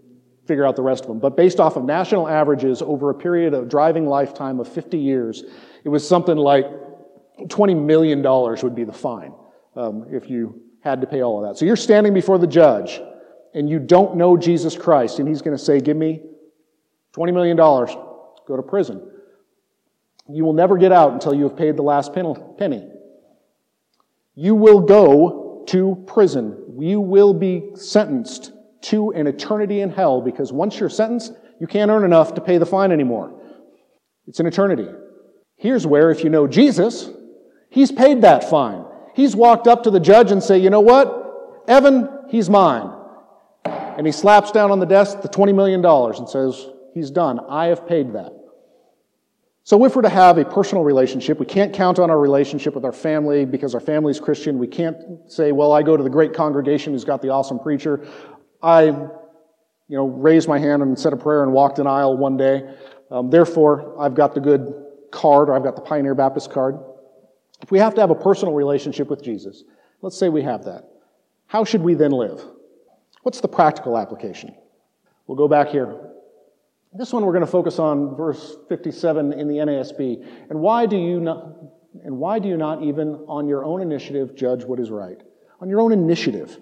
figure 0.45 0.65
out 0.65 0.75
the 0.75 0.81
rest 0.81 1.03
of 1.03 1.07
them. 1.07 1.19
But 1.19 1.35
based 1.35 1.59
off 1.59 1.75
of 1.75 1.83
national 1.85 2.27
averages 2.27 2.81
over 2.81 3.09
a 3.09 3.13
period 3.13 3.53
of 3.53 3.69
driving 3.69 4.05
lifetime 4.05 4.59
of 4.59 4.67
50 4.67 4.97
years, 4.97 5.43
it 5.83 5.89
was 5.89 6.07
something 6.07 6.37
like 6.37 6.65
$20 7.39 7.85
million 7.85 8.21
would 8.23 8.75
be 8.75 8.83
the 8.83 8.93
fine 8.93 9.33
um, 9.75 10.05
if 10.09 10.29
you 10.29 10.61
had 10.81 11.01
to 11.01 11.07
pay 11.07 11.21
all 11.21 11.43
of 11.43 11.49
that. 11.49 11.57
So 11.57 11.65
you're 11.65 11.75
standing 11.75 12.13
before 12.13 12.37
the 12.37 12.47
judge 12.47 13.01
and 13.53 13.69
you 13.69 13.79
don't 13.79 14.17
know 14.17 14.37
Jesus 14.37 14.77
Christ, 14.77 15.19
and 15.19 15.27
he's 15.27 15.41
going 15.41 15.55
to 15.55 15.63
say, 15.63 15.79
Give 15.79 15.95
me 15.95 16.21
$20 17.13 17.33
million, 17.33 17.55
go 17.55 18.55
to 18.55 18.61
prison. 18.61 19.11
You 20.27 20.43
will 20.43 20.53
never 20.53 20.77
get 20.77 20.91
out 20.91 21.13
until 21.13 21.33
you 21.33 21.43
have 21.43 21.55
paid 21.55 21.77
the 21.77 21.83
last 21.83 22.13
penny. 22.13 22.87
You 24.33 24.55
will 24.55 24.81
go 24.81 25.63
to 25.67 26.03
prison. 26.07 26.75
You 26.77 26.99
will 26.99 27.33
be 27.33 27.69
sentenced 27.75 28.51
to 28.85 29.11
an 29.11 29.27
eternity 29.27 29.81
in 29.81 29.89
hell 29.89 30.21
because 30.21 30.51
once 30.53 30.79
you're 30.79 30.89
sentenced, 30.89 31.33
you 31.59 31.67
can't 31.67 31.89
earn 31.89 32.03
enough 32.03 32.33
to 32.35 32.41
pay 32.41 32.57
the 32.57 32.65
fine 32.65 32.91
anymore. 32.91 33.41
It's 34.27 34.39
an 34.39 34.45
eternity. 34.45 34.87
Here's 35.57 35.87
where, 35.87 36.11
if 36.11 36.23
you 36.23 36.29
know 36.29 36.47
Jesus, 36.47 37.09
he's 37.69 37.91
paid 37.91 38.21
that 38.21 38.49
fine. 38.49 38.85
He's 39.15 39.35
walked 39.35 39.67
up 39.67 39.83
to 39.83 39.91
the 39.91 39.99
judge 39.99 40.31
and 40.31 40.43
say, 40.43 40.57
you 40.57 40.69
know 40.69 40.81
what? 40.81 41.63
Evan, 41.67 42.09
he's 42.29 42.49
mine. 42.49 42.91
And 43.63 44.05
he 44.05 44.11
slaps 44.11 44.51
down 44.51 44.71
on 44.71 44.79
the 44.79 44.85
desk 44.85 45.21
the 45.21 45.29
$20 45.29 45.55
million 45.55 45.83
and 45.85 46.29
says, 46.29 46.67
he's 46.93 47.09
done. 47.09 47.39
I 47.49 47.67
have 47.67 47.87
paid 47.87 48.13
that. 48.13 48.33
So, 49.63 49.83
if 49.83 49.95
we're 49.95 50.03
to 50.03 50.09
have 50.09 50.37
a 50.37 50.45
personal 50.45 50.83
relationship, 50.83 51.39
we 51.39 51.47
can't 51.47 51.73
count 51.73 51.97
on 51.97 52.11
our 52.11 52.19
relationship 52.19 52.75
with 52.75 52.85
our 52.85 52.91
family 52.91 53.45
because 53.45 53.73
our 53.73 53.79
family's 53.79 54.19
Christian. 54.19 54.59
We 54.59 54.67
can't 54.67 54.95
say, 55.27 55.51
well, 55.53 55.71
I 55.71 55.81
go 55.81 55.97
to 55.97 56.03
the 56.03 56.09
great 56.09 56.35
congregation 56.35 56.93
who's 56.93 57.03
got 57.03 57.23
the 57.23 57.29
awesome 57.29 57.57
preacher. 57.57 58.05
I, 58.65 58.85
you 58.85 59.17
know, 59.89 60.05
raised 60.07 60.47
my 60.47 60.57
hand 60.57 60.81
and 60.81 60.97
said 60.97 61.13
a 61.13 61.17
prayer 61.17 61.43
and 61.43 61.53
walked 61.53 61.79
an 61.79 61.87
aisle 61.87 62.17
one 62.17 62.37
day. 62.37 62.63
Um, 63.11 63.29
therefore, 63.29 63.95
I've 63.99 64.15
got 64.15 64.33
the 64.33 64.41
good 64.41 64.73
card 65.11 65.49
or 65.49 65.55
I've 65.55 65.63
got 65.63 65.75
the 65.75 65.81
Pioneer 65.81 66.15
Baptist 66.15 66.51
card. 66.51 66.79
If 67.61 67.71
we 67.71 67.79
have 67.79 67.93
to 67.95 68.01
have 68.01 68.09
a 68.09 68.15
personal 68.15 68.53
relationship 68.53 69.09
with 69.09 69.23
Jesus, 69.23 69.63
let's 70.01 70.17
say 70.17 70.29
we 70.29 70.41
have 70.41 70.65
that. 70.65 70.89
How 71.47 71.63
should 71.63 71.81
we 71.81 71.93
then 71.93 72.11
live? 72.11 72.43
What's 73.21 73.41
the 73.41 73.47
practical 73.47 73.97
application? 73.97 74.55
We'll 75.27 75.37
go 75.37 75.47
back 75.47 75.69
here 75.69 76.05
this 76.97 77.11
one 77.11 77.25
we're 77.25 77.33
going 77.33 77.45
to 77.45 77.51
focus 77.51 77.77
on 77.77 78.15
verse 78.15 78.55
57 78.69 79.33
in 79.33 79.47
the 79.47 79.55
NASB. 79.55 80.25
And 80.49 80.59
why 80.59 80.85
do 80.85 80.95
you 80.95 81.19
not, 81.19 81.55
and 82.03 82.17
why 82.17 82.39
do 82.39 82.47
you 82.47 82.57
not 82.57 82.83
even 82.83 83.15
on 83.27 83.47
your 83.47 83.65
own 83.65 83.81
initiative 83.81 84.35
judge 84.35 84.63
what 84.63 84.79
is 84.79 84.89
right? 84.89 85.21
On 85.59 85.69
your 85.69 85.81
own 85.81 85.91
initiative. 85.91 86.57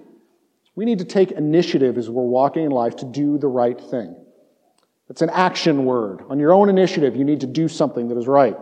We 0.75 0.85
need 0.85 0.99
to 0.99 1.05
take 1.05 1.31
initiative 1.31 1.97
as 1.97 2.09
we're 2.09 2.23
walking 2.23 2.65
in 2.65 2.71
life 2.71 2.95
to 2.97 3.05
do 3.05 3.37
the 3.37 3.47
right 3.47 3.79
thing. 3.79 4.15
It's 5.09 5.21
an 5.21 5.29
action 5.29 5.85
word. 5.85 6.23
On 6.29 6.39
your 6.39 6.53
own 6.53 6.69
initiative, 6.69 7.15
you 7.15 7.23
need 7.23 7.41
to 7.41 7.47
do 7.47 7.67
something 7.67 8.07
that 8.07 8.17
is 8.17 8.27
right. 8.27 8.57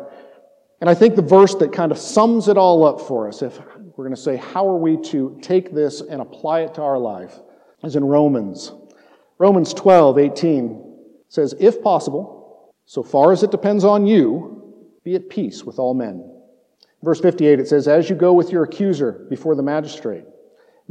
And 0.82 0.90
I 0.90 0.96
think 0.96 1.16
the 1.16 1.22
verse 1.22 1.56
that 1.56 1.72
kind 1.72 1.92
of 1.92 1.98
sums 1.98 2.48
it 2.48 2.58
all 2.58 2.84
up 2.84 3.00
for 3.00 3.28
us, 3.28 3.42
if 3.42 3.60
we're 3.96 4.06
going 4.06 4.16
to 4.16 4.22
say, 4.22 4.36
how 4.36 4.68
are 4.68 4.78
we 4.78 4.98
to 5.10 5.38
take 5.42 5.74
this 5.74 6.02
and 6.02 6.22
apply 6.22 6.62
it 6.62 6.74
to 6.76 6.82
our 6.82 6.98
life, 6.98 7.40
is 7.84 7.96
in 7.96 8.04
Romans. 8.04 8.74
Romans 9.38 9.74
12, 9.74 10.18
18 10.20 10.96
says, 11.30 11.56
If 11.60 11.82
possible, 11.82 12.74
so 12.86 13.04
far 13.04 13.32
as 13.32 13.44
it 13.44 13.52
depends 13.52 13.84
on 13.84 14.06
you, 14.06 14.74
be 15.04 15.16
at 15.16 15.30
peace 15.30 15.64
with 15.64 15.80
all 15.80 15.94
men. 15.94 16.30
Verse 17.02 17.20
58, 17.20 17.60
it 17.60 17.68
says, 17.68 17.88
As 17.88 18.10
you 18.10 18.16
go 18.16 18.34
with 18.34 18.52
your 18.52 18.64
accuser 18.64 19.26
before 19.30 19.56
the 19.56 19.64
magistrate, 19.64 20.26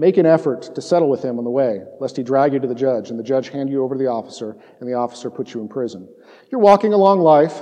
make 0.00 0.16
an 0.16 0.24
effort 0.24 0.74
to 0.74 0.80
settle 0.80 1.10
with 1.10 1.22
him 1.22 1.36
on 1.36 1.44
the 1.44 1.50
way, 1.50 1.82
lest 2.00 2.16
he 2.16 2.22
drag 2.22 2.54
you 2.54 2.58
to 2.58 2.66
the 2.66 2.74
judge, 2.74 3.10
and 3.10 3.18
the 3.18 3.22
judge 3.22 3.50
hand 3.50 3.68
you 3.68 3.84
over 3.84 3.94
to 3.94 3.98
the 3.98 4.06
officer, 4.06 4.56
and 4.80 4.88
the 4.88 4.94
officer 4.94 5.30
put 5.30 5.52
you 5.52 5.60
in 5.60 5.68
prison. 5.68 6.08
You're 6.50 6.62
walking 6.62 6.94
along 6.94 7.20
life, 7.20 7.60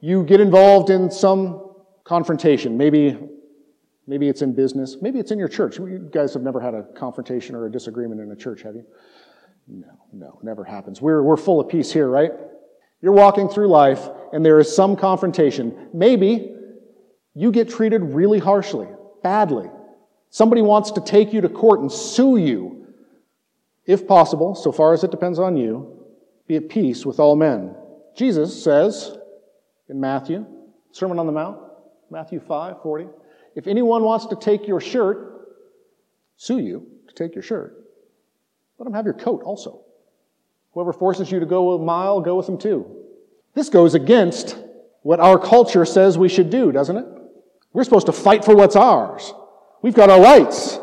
you 0.00 0.24
get 0.24 0.40
involved 0.40 0.90
in 0.90 1.08
some 1.08 1.74
confrontation. 2.02 2.76
Maybe, 2.76 3.16
maybe 4.08 4.28
it's 4.28 4.42
in 4.42 4.56
business, 4.56 4.96
maybe 5.00 5.20
it's 5.20 5.30
in 5.30 5.38
your 5.38 5.46
church. 5.46 5.78
You 5.78 6.10
guys 6.12 6.34
have 6.34 6.42
never 6.42 6.60
had 6.60 6.74
a 6.74 6.82
confrontation 6.96 7.54
or 7.54 7.66
a 7.66 7.70
disagreement 7.70 8.20
in 8.20 8.32
a 8.32 8.36
church, 8.36 8.62
have 8.62 8.74
you? 8.74 8.84
No, 9.68 9.86
no, 10.12 10.40
never 10.42 10.64
happens. 10.64 11.00
We're, 11.00 11.22
we're 11.22 11.36
full 11.36 11.60
of 11.60 11.68
peace 11.68 11.92
here, 11.92 12.08
right? 12.08 12.32
You're 13.02 13.12
walking 13.12 13.48
through 13.48 13.68
life 13.68 14.08
and 14.32 14.44
there 14.44 14.58
is 14.58 14.74
some 14.74 14.96
confrontation. 14.96 15.90
Maybe 15.94 16.56
you 17.34 17.52
get 17.52 17.68
treated 17.68 18.02
really 18.02 18.40
harshly, 18.40 18.88
badly. 19.22 19.70
Somebody 20.30 20.62
wants 20.62 20.90
to 20.92 21.00
take 21.00 21.32
you 21.32 21.40
to 21.40 21.48
court 21.48 21.80
and 21.80 21.90
sue 21.90 22.36
you. 22.36 22.86
If 23.86 24.06
possible, 24.06 24.54
so 24.54 24.70
far 24.70 24.92
as 24.92 25.02
it 25.02 25.10
depends 25.10 25.38
on 25.38 25.56
you, 25.56 26.04
be 26.46 26.56
at 26.56 26.68
peace 26.68 27.06
with 27.06 27.18
all 27.18 27.36
men. 27.36 27.74
Jesus 28.14 28.62
says 28.62 29.16
in 29.88 30.00
Matthew, 30.00 30.44
Sermon 30.92 31.18
on 31.18 31.26
the 31.26 31.32
Mount, 31.32 31.58
Matthew 32.10 32.40
5 32.40 32.82
40, 32.82 33.06
if 33.54 33.66
anyone 33.66 34.02
wants 34.02 34.26
to 34.26 34.36
take 34.36 34.68
your 34.68 34.80
shirt, 34.80 35.48
sue 36.36 36.58
you 36.58 36.86
to 37.08 37.14
take 37.14 37.34
your 37.34 37.42
shirt. 37.42 37.76
Let 38.78 38.84
them 38.84 38.94
have 38.94 39.04
your 39.04 39.14
coat 39.14 39.42
also. 39.42 39.84
Whoever 40.72 40.92
forces 40.92 41.32
you 41.32 41.40
to 41.40 41.46
go 41.46 41.72
a 41.72 41.78
mile, 41.78 42.20
go 42.20 42.36
with 42.36 42.46
them 42.46 42.58
too. 42.58 42.86
This 43.54 43.68
goes 43.68 43.94
against 43.94 44.56
what 45.02 45.20
our 45.20 45.38
culture 45.38 45.84
says 45.84 46.18
we 46.18 46.28
should 46.28 46.50
do, 46.50 46.70
doesn't 46.70 46.96
it? 46.96 47.06
We're 47.72 47.84
supposed 47.84 48.06
to 48.06 48.12
fight 48.12 48.44
for 48.44 48.54
what's 48.54 48.76
ours. 48.76 49.32
We've 49.82 49.94
got 49.94 50.10
our 50.10 50.20
rights. 50.20 50.78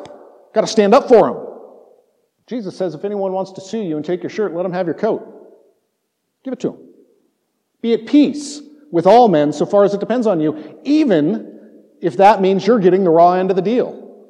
Got 0.54 0.62
to 0.62 0.68
stand 0.68 0.94
up 0.94 1.08
for 1.08 1.28
them. 1.28 1.46
Jesus 2.48 2.78
says, 2.78 2.94
if 2.94 3.04
anyone 3.04 3.32
wants 3.32 3.52
to 3.54 3.62
sue 3.62 3.82
you 3.82 3.98
and 3.98 4.06
take 4.06 4.22
your 4.22 4.30
shirt, 4.30 4.54
let 4.54 4.66
him 4.66 4.74
have 4.74 4.86
your 4.86 4.96
coat. 4.96 5.32
Give 6.44 6.54
it 6.54 6.60
to 6.62 6.70
him. 6.70 6.78
Be 7.82 7.94
at 7.94 8.06
peace 8.06 8.62
with 8.92 9.08
all 9.08 9.28
men 9.28 9.52
so 9.52 9.66
far 9.66 9.84
as 9.84 9.94
it 9.94 10.00
depends 10.00 10.28
on 10.28 10.40
you, 10.40 10.80
even 10.84 11.82
if 12.02 12.18
that 12.18 12.42
means 12.42 12.66
you're 12.66 12.80
getting 12.80 13.04
the 13.04 13.10
raw 13.10 13.34
end 13.34 13.50
of 13.50 13.56
the 13.56 13.62
deal. 13.62 14.28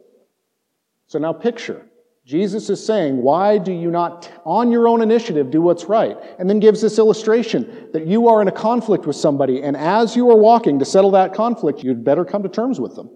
So 1.07 1.19
now 1.19 1.33
picture 1.33 1.85
Jesus 2.25 2.71
is 2.71 2.83
saying, 2.83 3.21
Why 3.21 3.59
do 3.59 3.71
you 3.71 3.91
not, 3.91 4.31
on 4.45 4.71
your 4.71 4.87
own 4.87 5.03
initiative, 5.03 5.51
do 5.51 5.61
what's 5.61 5.85
right? 5.85 6.17
And 6.39 6.49
then 6.49 6.59
gives 6.59 6.81
this 6.81 6.97
illustration 6.97 7.89
that 7.93 8.07
you 8.07 8.27
are 8.29 8.41
in 8.41 8.47
a 8.47 8.51
conflict 8.51 9.05
with 9.05 9.15
somebody, 9.15 9.61
and 9.61 9.77
as 9.77 10.15
you 10.15 10.31
are 10.31 10.37
walking 10.37 10.79
to 10.79 10.85
settle 10.85 11.11
that 11.11 11.35
conflict, 11.35 11.83
you'd 11.83 12.03
better 12.03 12.25
come 12.25 12.41
to 12.41 12.49
terms 12.49 12.79
with 12.79 12.95
them. 12.95 13.11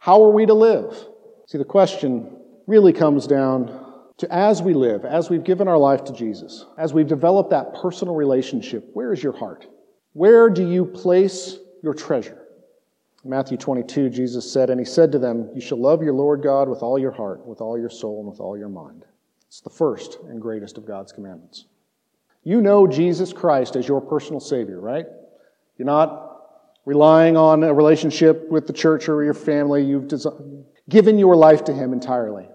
How 0.00 0.24
are 0.24 0.30
we 0.30 0.46
to 0.46 0.54
live? 0.54 1.06
See, 1.46 1.58
the 1.58 1.64
question 1.64 2.34
really 2.66 2.92
comes 2.94 3.26
down 3.26 3.86
to 4.16 4.34
as 4.34 4.62
we 4.62 4.72
live, 4.72 5.04
as 5.04 5.28
we've 5.28 5.44
given 5.44 5.68
our 5.68 5.76
life 5.76 6.04
to 6.04 6.12
Jesus, 6.14 6.64
as 6.78 6.94
we've 6.94 7.06
developed 7.06 7.50
that 7.50 7.74
personal 7.74 8.14
relationship, 8.14 8.88
where 8.94 9.12
is 9.12 9.22
your 9.22 9.34
heart? 9.34 9.66
Where 10.14 10.48
do 10.48 10.66
you 10.66 10.86
place 10.86 11.58
your 11.82 11.92
treasure? 11.92 12.38
Matthew 13.24 13.58
22, 13.58 14.08
Jesus 14.08 14.50
said, 14.50 14.70
And 14.70 14.80
he 14.80 14.86
said 14.86 15.12
to 15.12 15.18
them, 15.18 15.50
You 15.54 15.60
shall 15.60 15.78
love 15.78 16.02
your 16.02 16.14
Lord 16.14 16.42
God 16.42 16.70
with 16.70 16.82
all 16.82 16.98
your 16.98 17.10
heart, 17.10 17.44
with 17.44 17.60
all 17.60 17.78
your 17.78 17.90
soul, 17.90 18.20
and 18.20 18.30
with 18.30 18.40
all 18.40 18.56
your 18.56 18.70
mind. 18.70 19.04
It's 19.48 19.60
the 19.60 19.68
first 19.68 20.18
and 20.30 20.40
greatest 20.40 20.78
of 20.78 20.86
God's 20.86 21.12
commandments. 21.12 21.66
You 22.42 22.62
know 22.62 22.86
Jesus 22.86 23.34
Christ 23.34 23.76
as 23.76 23.86
your 23.86 24.00
personal 24.00 24.40
Savior, 24.40 24.80
right? 24.80 25.04
You're 25.76 25.84
not 25.84 26.29
relying 26.84 27.36
on 27.36 27.62
a 27.62 27.72
relationship 27.72 28.48
with 28.50 28.66
the 28.66 28.72
church 28.72 29.08
or 29.08 29.22
your 29.22 29.34
family. 29.34 29.84
You've 29.84 30.10
given 30.88 31.18
your 31.18 31.36
life 31.36 31.64
to 31.64 31.72
Him 31.72 31.92
entirely. 31.92 32.48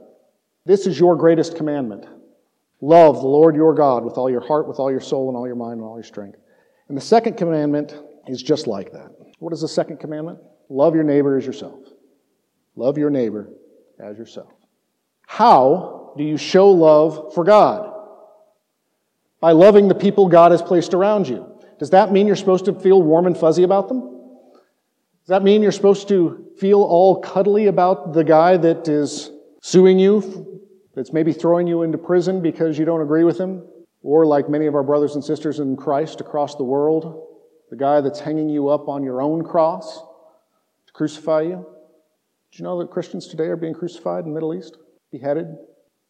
This 0.66 0.88
is 0.88 1.00
your 1.00 1.16
greatest 1.16 1.56
commandment. 1.56 2.06
Love 2.82 3.22
the 3.22 3.28
Lord 3.28 3.56
your 3.56 3.74
God 3.74 4.04
with 4.04 4.18
all 4.18 4.30
your 4.30 4.46
heart, 4.46 4.68
with 4.68 4.80
all 4.80 4.92
your 4.92 5.00
soul, 5.00 5.30
and 5.30 5.38
all 5.38 5.48
your 5.48 5.56
mind, 5.56 5.80
and 5.80 5.84
all 5.84 5.96
your 5.96 6.04
strength. 6.04 6.40
And 6.90 6.98
the 6.98 7.02
second 7.02 7.38
commandment 7.38 7.96
is 8.28 8.42
just 8.42 8.68
like 8.68 8.92
that. 8.92 9.10
What 9.40 9.54
is 9.54 9.62
the 9.62 9.68
second 9.68 10.00
commandment? 10.00 10.40
Love 10.70 10.96
your 10.96 11.04
neighbor 11.04 11.38
as 11.38 11.46
yourself. 11.46 11.80
Love 12.76 12.98
your 12.98 13.10
neighbor 13.10 13.50
as 14.00 14.18
yourself. 14.18 14.52
How 15.28 16.14
do 16.18 16.24
you 16.24 16.38
show 16.38 16.70
love 16.70 17.34
for 17.34 17.44
God? 17.44 17.92
By 19.40 19.52
loving 19.52 19.88
the 19.88 19.96
people 19.96 20.28
God 20.28 20.52
has 20.52 20.62
placed 20.62 20.94
around 20.94 21.28
you. 21.28 21.46
Does 21.80 21.92
that 21.92 22.12
mean 22.12 22.28
you're 22.28 22.36
supposed 22.36 22.66
to 22.66 22.74
feel 22.74 23.02
warm 23.02 23.28
and 23.28 23.38
fuzzy 23.38 23.64
about 23.64 23.88
them? 23.88 24.15
Does 25.26 25.30
that 25.30 25.44
mean 25.44 25.64
you're 25.64 25.72
supposed 25.72 26.08
to 26.10 26.52
feel 26.60 26.84
all 26.84 27.20
cuddly 27.20 27.66
about 27.66 28.14
the 28.14 28.24
guy 28.24 28.58
that 28.58 28.88
is 28.88 29.32
suing 29.60 29.98
you, 29.98 30.62
that's 30.94 31.12
maybe 31.14 31.34
throwing 31.34 31.66
you 31.66 31.82
into 31.82 31.98
prison 31.98 32.44
because 32.44 32.78
you 32.78 32.86
don't 32.86 33.02
agree 33.02 33.24
with 33.24 33.40
him? 33.40 33.64
Or 34.04 34.28
like 34.28 34.50
many 34.50 34.68
of 34.68 34.76
our 34.76 34.84
brothers 34.84 35.16
and 35.16 35.24
sisters 35.24 35.60
in 35.60 35.78
Christ 35.78 36.22
across 36.22 36.54
the 36.54 36.64
world, 36.64 37.28
the 37.72 37.76
guy 37.76 38.02
that's 38.02 38.20
hanging 38.20 38.50
you 38.50 38.70
up 38.70 38.88
on 38.88 39.02
your 39.02 39.20
own 39.20 39.44
cross 39.44 40.00
to 40.86 40.94
crucify 40.94 41.42
you. 41.42 41.66
Do 42.52 42.58
you 42.60 42.64
know 42.64 42.78
that 42.78 42.92
Christians 42.92 43.28
today 43.28 43.46
are 43.46 43.56
being 43.56 43.74
crucified 43.74 44.26
in 44.26 44.30
the 44.30 44.36
Middle 44.36 44.54
East? 44.54 44.78
Beheaded, 45.12 45.48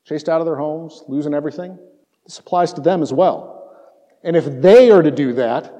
chased 0.03 0.27
out 0.27 0.41
of 0.41 0.45
their 0.45 0.57
homes, 0.57 1.05
losing 1.07 1.33
everything? 1.33 1.79
This 2.25 2.37
applies 2.37 2.73
to 2.73 2.81
them 2.81 3.01
as 3.01 3.13
well. 3.13 3.71
And 4.25 4.35
if 4.35 4.43
they 4.61 4.91
are 4.91 5.01
to 5.01 5.11
do 5.11 5.31
that 5.33 5.73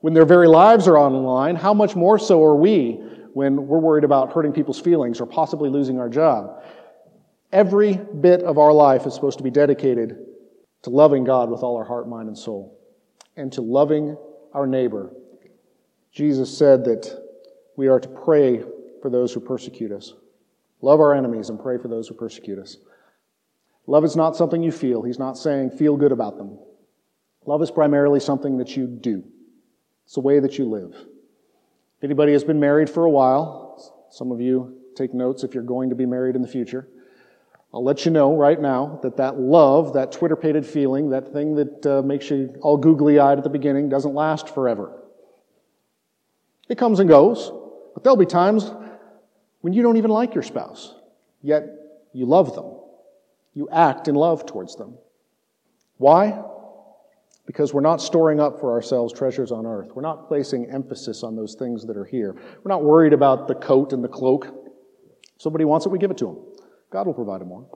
when 0.00 0.14
their 0.14 0.24
very 0.24 0.48
lives 0.48 0.86
are 0.86 0.96
on 0.96 1.12
the 1.12 1.18
line, 1.18 1.56
how 1.56 1.74
much 1.74 1.96
more 1.96 2.18
so 2.18 2.42
are 2.42 2.56
we 2.56 3.00
when 3.32 3.66
we're 3.66 3.78
worried 3.78 4.04
about 4.04 4.32
hurting 4.32 4.52
people's 4.52 4.80
feelings 4.80 5.20
or 5.20 5.26
possibly 5.26 5.68
losing 5.68 5.98
our 5.98 6.08
job? 6.08 6.62
Every 7.52 7.94
bit 7.94 8.42
of 8.42 8.58
our 8.58 8.72
life 8.72 9.06
is 9.06 9.14
supposed 9.14 9.38
to 9.38 9.44
be 9.44 9.50
dedicated 9.50 10.18
to 10.82 10.90
loving 10.90 11.24
God 11.24 11.50
with 11.50 11.62
all 11.62 11.76
our 11.76 11.84
heart, 11.84 12.08
mind, 12.08 12.28
and 12.28 12.38
soul, 12.38 12.78
and 13.36 13.52
to 13.52 13.62
loving 13.62 14.16
our 14.52 14.66
neighbor. 14.66 15.12
Jesus 16.12 16.56
said 16.56 16.84
that 16.84 17.24
we 17.76 17.88
are 17.88 18.00
to 18.00 18.08
pray 18.08 18.62
for 19.02 19.10
those 19.10 19.32
who 19.32 19.40
persecute 19.40 19.92
us. 19.92 20.14
Love 20.80 21.00
our 21.00 21.14
enemies 21.14 21.48
and 21.48 21.60
pray 21.60 21.78
for 21.78 21.88
those 21.88 22.06
who 22.08 22.14
persecute 22.14 22.58
us. 22.58 22.76
Love 23.86 24.04
is 24.04 24.16
not 24.16 24.36
something 24.36 24.62
you 24.62 24.70
feel. 24.70 25.02
He's 25.02 25.18
not 25.18 25.38
saying 25.38 25.70
feel 25.70 25.96
good 25.96 26.12
about 26.12 26.36
them. 26.36 26.58
Love 27.46 27.62
is 27.62 27.70
primarily 27.70 28.20
something 28.20 28.58
that 28.58 28.76
you 28.76 28.86
do. 28.86 29.24
It's 30.08 30.14
the 30.14 30.20
way 30.20 30.40
that 30.40 30.56
you 30.56 30.64
live. 30.64 30.94
If 30.94 32.04
anybody 32.04 32.32
has 32.32 32.42
been 32.42 32.58
married 32.58 32.88
for 32.88 33.04
a 33.04 33.10
while, 33.10 34.08
some 34.10 34.32
of 34.32 34.40
you 34.40 34.80
take 34.96 35.12
notes 35.12 35.44
if 35.44 35.52
you're 35.52 35.62
going 35.62 35.90
to 35.90 35.94
be 35.94 36.06
married 36.06 36.34
in 36.34 36.40
the 36.40 36.48
future. 36.48 36.88
I'll 37.74 37.84
let 37.84 38.06
you 38.06 38.10
know 38.10 38.34
right 38.34 38.58
now 38.58 39.00
that 39.02 39.18
that 39.18 39.38
love, 39.38 39.92
that 39.92 40.10
Twitter 40.10 40.34
pated 40.34 40.64
feeling, 40.64 41.10
that 41.10 41.34
thing 41.34 41.56
that 41.56 41.86
uh, 41.86 42.00
makes 42.00 42.30
you 42.30 42.54
all 42.62 42.78
googly 42.78 43.18
eyed 43.18 43.36
at 43.36 43.44
the 43.44 43.50
beginning, 43.50 43.90
doesn't 43.90 44.14
last 44.14 44.48
forever. 44.48 44.98
It 46.70 46.78
comes 46.78 47.00
and 47.00 47.08
goes. 47.10 47.52
But 47.92 48.02
there'll 48.02 48.16
be 48.16 48.24
times 48.24 48.70
when 49.60 49.74
you 49.74 49.82
don't 49.82 49.98
even 49.98 50.10
like 50.10 50.34
your 50.34 50.42
spouse, 50.42 50.94
yet 51.42 51.64
you 52.14 52.24
love 52.24 52.54
them. 52.54 52.78
You 53.52 53.68
act 53.70 54.08
in 54.08 54.14
love 54.14 54.46
towards 54.46 54.74
them. 54.76 54.96
Why? 55.98 56.42
Because 57.48 57.72
we're 57.72 57.80
not 57.80 58.02
storing 58.02 58.40
up 58.40 58.60
for 58.60 58.72
ourselves 58.72 59.10
treasures 59.10 59.52
on 59.52 59.64
earth. 59.64 59.92
We're 59.94 60.02
not 60.02 60.28
placing 60.28 60.70
emphasis 60.70 61.22
on 61.22 61.34
those 61.34 61.54
things 61.54 61.86
that 61.86 61.96
are 61.96 62.04
here. 62.04 62.34
We're 62.34 62.68
not 62.68 62.84
worried 62.84 63.14
about 63.14 63.48
the 63.48 63.54
coat 63.54 63.94
and 63.94 64.04
the 64.04 64.08
cloak. 64.08 64.44
If 64.44 65.40
somebody 65.40 65.64
wants 65.64 65.86
it, 65.86 65.88
we 65.88 65.98
give 65.98 66.10
it 66.10 66.18
to 66.18 66.26
them. 66.26 66.36
God 66.92 67.06
will 67.06 67.14
provide 67.14 67.40
them 67.40 67.48
more. 67.48 67.66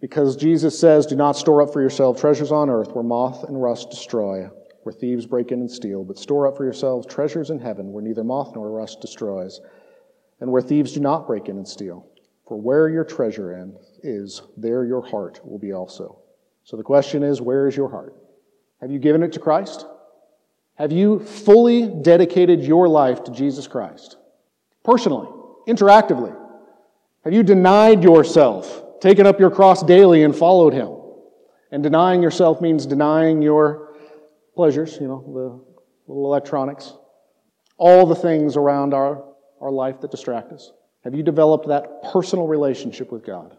Because 0.00 0.36
Jesus 0.36 0.78
says, 0.78 1.04
Do 1.04 1.16
not 1.16 1.36
store 1.36 1.62
up 1.62 1.72
for 1.72 1.82
yourself 1.82 2.20
treasures 2.20 2.52
on 2.52 2.70
earth 2.70 2.92
where 2.92 3.02
moth 3.02 3.42
and 3.42 3.60
rust 3.60 3.90
destroy, 3.90 4.48
where 4.84 4.92
thieves 4.92 5.26
break 5.26 5.50
in 5.50 5.58
and 5.58 5.70
steal, 5.70 6.04
but 6.04 6.16
store 6.16 6.46
up 6.46 6.56
for 6.56 6.62
yourselves 6.62 7.08
treasures 7.08 7.50
in 7.50 7.58
heaven 7.58 7.92
where 7.92 8.04
neither 8.04 8.22
moth 8.22 8.54
nor 8.54 8.70
rust 8.70 9.00
destroys, 9.00 9.60
and 10.40 10.52
where 10.52 10.62
thieves 10.62 10.92
do 10.92 11.00
not 11.00 11.26
break 11.26 11.48
in 11.48 11.56
and 11.56 11.66
steal. 11.66 12.06
For 12.46 12.56
where 12.56 12.88
your 12.88 13.02
treasure 13.02 13.68
is, 14.04 14.42
there 14.56 14.84
your 14.84 15.04
heart 15.04 15.40
will 15.44 15.58
be 15.58 15.72
also. 15.72 16.20
So 16.66 16.76
the 16.76 16.82
question 16.82 17.22
is, 17.22 17.40
where 17.40 17.68
is 17.68 17.76
your 17.76 17.88
heart? 17.88 18.12
Have 18.80 18.90
you 18.90 18.98
given 18.98 19.22
it 19.22 19.32
to 19.34 19.38
Christ? 19.38 19.86
Have 20.74 20.90
you 20.90 21.20
fully 21.20 21.86
dedicated 21.86 22.64
your 22.64 22.88
life 22.88 23.22
to 23.24 23.30
Jesus 23.30 23.68
Christ? 23.68 24.16
Personally, 24.84 25.28
interactively. 25.68 26.36
Have 27.22 27.32
you 27.32 27.44
denied 27.44 28.02
yourself, 28.02 29.00
taken 29.00 29.28
up 29.28 29.38
your 29.38 29.50
cross 29.50 29.84
daily 29.84 30.24
and 30.24 30.34
followed 30.34 30.72
him? 30.72 30.90
And 31.70 31.84
denying 31.84 32.20
yourself 32.20 32.60
means 32.60 32.84
denying 32.84 33.42
your 33.42 33.94
pleasures, 34.56 34.98
you 35.00 35.06
know, 35.06 35.22
the 35.24 36.12
little 36.12 36.26
electronics, 36.26 36.94
all 37.78 38.06
the 38.06 38.14
things 38.16 38.56
around 38.56 38.92
our, 38.92 39.24
our 39.60 39.70
life 39.70 40.00
that 40.00 40.10
distract 40.10 40.52
us? 40.52 40.72
Have 41.04 41.14
you 41.14 41.22
developed 41.22 41.68
that 41.68 42.02
personal 42.12 42.48
relationship 42.48 43.12
with 43.12 43.24
God? 43.24 43.56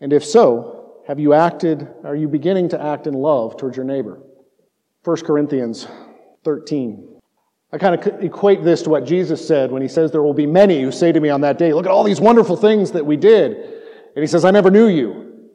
And 0.00 0.10
if 0.14 0.24
so, 0.24 0.85
have 1.06 1.20
you 1.20 1.34
acted, 1.34 1.86
are 2.04 2.16
you 2.16 2.26
beginning 2.26 2.68
to 2.70 2.82
act 2.82 3.06
in 3.06 3.14
love 3.14 3.56
towards 3.56 3.76
your 3.76 3.86
neighbor? 3.86 4.20
1 5.04 5.16
Corinthians 5.18 5.86
13. 6.44 7.20
I 7.72 7.78
kind 7.78 7.94
of 7.94 8.24
equate 8.24 8.64
this 8.64 8.82
to 8.82 8.90
what 8.90 9.04
Jesus 9.04 9.46
said 9.46 9.70
when 9.70 9.82
he 9.82 9.88
says, 9.88 10.10
There 10.10 10.22
will 10.22 10.34
be 10.34 10.46
many 10.46 10.82
who 10.82 10.90
say 10.90 11.12
to 11.12 11.20
me 11.20 11.28
on 11.28 11.42
that 11.42 11.58
day, 11.58 11.72
Look 11.72 11.86
at 11.86 11.92
all 11.92 12.02
these 12.02 12.20
wonderful 12.20 12.56
things 12.56 12.90
that 12.92 13.06
we 13.06 13.16
did. 13.16 13.56
And 13.56 14.22
he 14.22 14.26
says, 14.26 14.44
I 14.44 14.50
never 14.50 14.70
knew 14.70 14.88
you. 14.88 15.50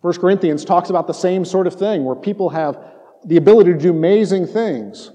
1 0.00 0.14
Corinthians 0.14 0.64
talks 0.64 0.90
about 0.90 1.06
the 1.06 1.12
same 1.12 1.44
sort 1.44 1.66
of 1.66 1.74
thing 1.74 2.04
where 2.04 2.16
people 2.16 2.50
have 2.50 2.78
the 3.24 3.36
ability 3.36 3.72
to 3.72 3.78
do 3.78 3.90
amazing 3.90 4.46
things. 4.46 5.12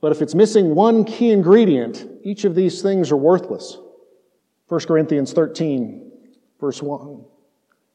But 0.00 0.12
if 0.12 0.20
it's 0.20 0.34
missing 0.34 0.74
one 0.74 1.04
key 1.04 1.30
ingredient, 1.30 2.06
each 2.24 2.44
of 2.44 2.54
these 2.54 2.82
things 2.82 3.10
are 3.10 3.16
worthless. 3.16 3.78
1 4.68 4.80
Corinthians 4.82 5.32
13, 5.32 6.12
verse 6.60 6.82
1 6.82 7.24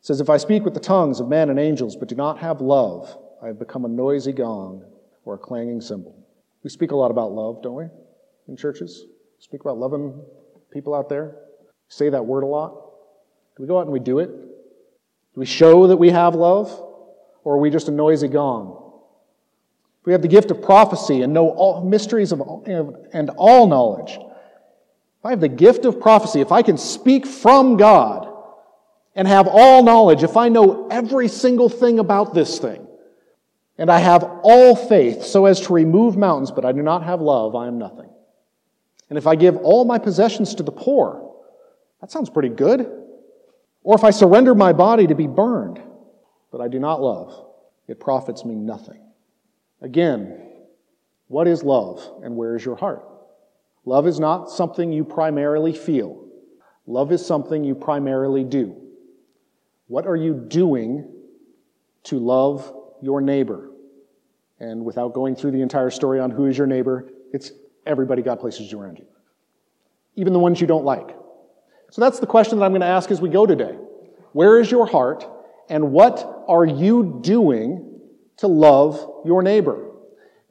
says, 0.03 0.21
If 0.21 0.29
I 0.29 0.37
speak 0.37 0.63
with 0.63 0.75
the 0.75 0.79
tongues 0.79 1.19
of 1.19 1.27
men 1.27 1.49
and 1.49 1.59
angels, 1.59 1.95
but 1.95 2.07
do 2.07 2.15
not 2.15 2.37
have 2.37 2.61
love, 2.61 3.17
I 3.41 3.47
have 3.47 3.57
become 3.57 3.85
a 3.85 3.87
noisy 3.89 4.33
gong 4.33 4.83
or 5.25 5.35
a 5.35 5.37
clanging 5.37 5.81
cymbal. 5.81 6.15
We 6.63 6.69
speak 6.69 6.91
a 6.91 6.95
lot 6.95 7.09
about 7.09 7.31
love, 7.31 7.63
don't 7.63 7.75
we, 7.75 7.85
in 8.47 8.55
churches? 8.55 9.05
Speak 9.39 9.61
about 9.61 9.77
loving 9.77 10.21
people 10.71 10.93
out 10.93 11.09
there. 11.09 11.35
Say 11.87 12.09
that 12.09 12.25
word 12.25 12.43
a 12.43 12.47
lot. 12.47 12.73
Do 13.55 13.63
we 13.63 13.67
go 13.67 13.79
out 13.79 13.83
and 13.83 13.91
we 13.91 13.99
do 13.99 14.19
it? 14.19 14.27
Do 14.27 15.39
we 15.39 15.45
show 15.45 15.87
that 15.87 15.97
we 15.97 16.09
have 16.09 16.35
love? 16.35 16.69
Or 17.43 17.55
are 17.55 17.59
we 17.59 17.69
just 17.69 17.87
a 17.87 17.91
noisy 17.91 18.27
gong? 18.27 18.79
If 20.01 20.07
we 20.07 20.13
have 20.13 20.21
the 20.21 20.27
gift 20.27 20.51
of 20.51 20.61
prophecy 20.61 21.21
and 21.21 21.33
know 21.33 21.49
all 21.49 21.83
mysteries 21.83 22.31
of, 22.31 22.41
and 23.13 23.29
all 23.37 23.67
knowledge, 23.67 24.11
if 24.11 25.25
I 25.25 25.29
have 25.29 25.39
the 25.39 25.49
gift 25.49 25.85
of 25.85 26.01
prophecy, 26.01 26.41
if 26.41 26.51
I 26.51 26.61
can 26.61 26.77
speak 26.77 27.25
from 27.25 27.77
God 27.77 28.33
and 29.15 29.28
have 29.28 29.47
all 29.47 29.84
knowledge, 29.84 30.23
if 30.23 30.38
I 30.38 30.49
know 30.49 30.88
every 30.89 31.28
single 31.28 31.69
thing 31.69 31.99
about 31.99 32.34
this 32.34 32.60
thing, 32.60 32.88
and 33.78 33.91
I 33.91 33.99
have 33.99 34.23
all 34.43 34.76
faith 34.76 35.23
so 35.23 35.45
as 35.45 35.62
to 35.62 35.73
remove 35.73 36.15
mountains, 36.15 36.52
but 36.52 36.65
I 36.65 36.71
do 36.71 36.82
not 36.82 37.04
have 37.04 37.21
love, 37.21 37.56
I 37.56 37.67
am 37.67 37.78
nothing. 37.78 38.10
And 39.10 39.17
if 39.17 39.28
I 39.28 39.36
give 39.36 39.58
all 39.58 39.86
my 39.86 39.99
possessions 39.99 40.56
to 40.56 40.63
the 40.63 40.71
poor, 40.71 41.36
that 42.02 42.12
sounds 42.12 42.30
pretty 42.30 42.49
good. 42.49 42.89
Or 43.84 43.95
if 43.95 44.04
I 44.04 44.12
surrender 44.12 44.56
my 44.56 44.73
body 44.73 45.08
to 45.08 45.15
be 45.15 45.28
burned, 45.28 45.82
but 46.52 46.62
I 46.62 46.67
do 46.67 46.80
not 46.80 47.02
love, 47.02 47.47
it 47.88 47.99
profits 47.99 48.45
me 48.45 48.56
nothing. 48.56 49.02
Again, 49.82 50.39
what 51.28 51.47
is 51.47 51.63
love 51.63 52.02
and 52.23 52.36
where 52.36 52.56
is 52.56 52.63
your 52.63 52.76
heart? 52.76 53.06
Love 53.86 54.08
is 54.08 54.19
not 54.19 54.49
something 54.49 54.91
you 54.91 55.04
primarily 55.04 55.73
feel. 55.73 56.26
Love 56.88 57.12
is 57.12 57.26
something 57.26 57.63
you 57.63 57.76
primarily 57.76 58.43
do. 58.43 58.83
What 59.93 60.08
are 60.08 60.15
you 60.15 60.34
doing 60.34 61.08
to 62.06 62.17
love 62.17 62.75
your 63.03 63.21
neighbor? 63.21 63.69
And 64.60 64.84
without 64.84 65.13
going 65.13 65.36
through 65.36 65.51
the 65.51 65.62
entire 65.62 65.91
story 65.91 66.19
on 66.19 66.32
who 66.32 66.47
is 66.47 66.58
your 66.58 66.65
neighbor, 66.65 67.12
it's 67.32 67.51
everybody 67.86 68.23
got 68.23 68.39
places 68.39 68.71
you 68.71 68.82
around 68.82 68.97
you, 68.97 69.06
even 70.15 70.34
the 70.34 70.39
ones 70.39 70.60
you 70.60 70.65
don't 70.65 70.84
like. 70.84 71.15
So 71.91 72.01
that's 72.01 72.17
the 72.19 72.25
question 72.25 72.58
that 72.58 72.65
I'm 72.65 72.71
going 72.71 72.82
to 72.82 72.88
ask 72.88 73.12
as 73.12 73.21
we 73.21 73.29
go 73.29 73.45
today. 73.45 73.77
Where 74.32 74.60
is 74.60 74.71
your 74.71 74.88
heart, 74.88 75.27
and 75.69 75.91
what 75.91 76.43
are 76.47 76.65
you 76.65 77.19
doing 77.21 77.99
to 78.38 78.47
love 78.47 79.21
your 79.25 79.43
neighbor? 79.43 79.91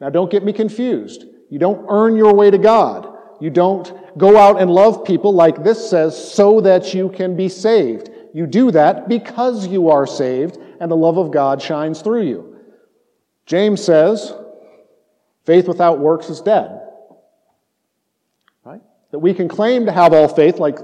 Now, 0.00 0.08
don't 0.08 0.30
get 0.30 0.44
me 0.44 0.52
confused. 0.52 1.24
You 1.50 1.58
don't 1.58 1.84
earn 1.90 2.14
your 2.14 2.32
way 2.32 2.52
to 2.52 2.58
God. 2.58 3.12
You 3.40 3.50
don't 3.50 4.16
go 4.16 4.38
out 4.38 4.60
and 4.60 4.70
love 4.70 5.04
people 5.04 5.34
like 5.34 5.64
this 5.64 5.90
says 5.90 6.32
so 6.32 6.60
that 6.60 6.94
you 6.94 7.08
can 7.08 7.34
be 7.34 7.48
saved. 7.48 8.10
You 8.32 8.46
do 8.46 8.70
that 8.70 9.08
because 9.08 9.66
you 9.66 9.90
are 9.90 10.06
saved 10.06 10.58
and 10.80 10.90
the 10.90 10.96
love 10.96 11.18
of 11.18 11.30
God 11.30 11.60
shines 11.60 12.00
through 12.00 12.22
you. 12.22 12.56
James 13.46 13.82
says, 13.82 14.32
faith 15.44 15.68
without 15.68 15.98
works 15.98 16.30
is 16.30 16.40
dead. 16.40 16.80
Right? 18.64 18.80
That 19.10 19.18
we 19.18 19.34
can 19.34 19.48
claim 19.48 19.86
to 19.86 19.92
have 19.92 20.12
all 20.12 20.28
faith, 20.28 20.58
like 20.58 20.78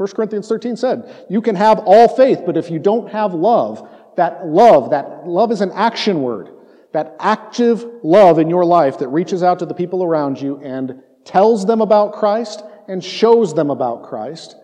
1 0.00 0.08
Corinthians 0.14 0.48
13 0.48 0.76
said. 0.76 1.26
You 1.28 1.40
can 1.40 1.54
have 1.56 1.80
all 1.80 2.08
faith, 2.08 2.40
but 2.44 2.56
if 2.56 2.70
you 2.70 2.78
don't 2.78 3.10
have 3.10 3.34
love, 3.34 3.88
that 4.16 4.46
love, 4.46 4.90
that 4.90 5.26
love 5.26 5.52
is 5.52 5.60
an 5.60 5.72
action 5.72 6.22
word. 6.22 6.50
That 6.92 7.16
active 7.20 7.86
love 8.02 8.38
in 8.38 8.50
your 8.50 8.64
life 8.64 8.98
that 8.98 9.08
reaches 9.08 9.42
out 9.42 9.60
to 9.60 9.66
the 9.66 9.74
people 9.74 10.02
around 10.02 10.40
you 10.40 10.58
and 10.58 11.02
tells 11.24 11.64
them 11.64 11.80
about 11.80 12.14
Christ 12.14 12.62
and 12.88 13.04
shows 13.04 13.54
them 13.54 13.70
about 13.70 14.02
Christ, 14.02 14.56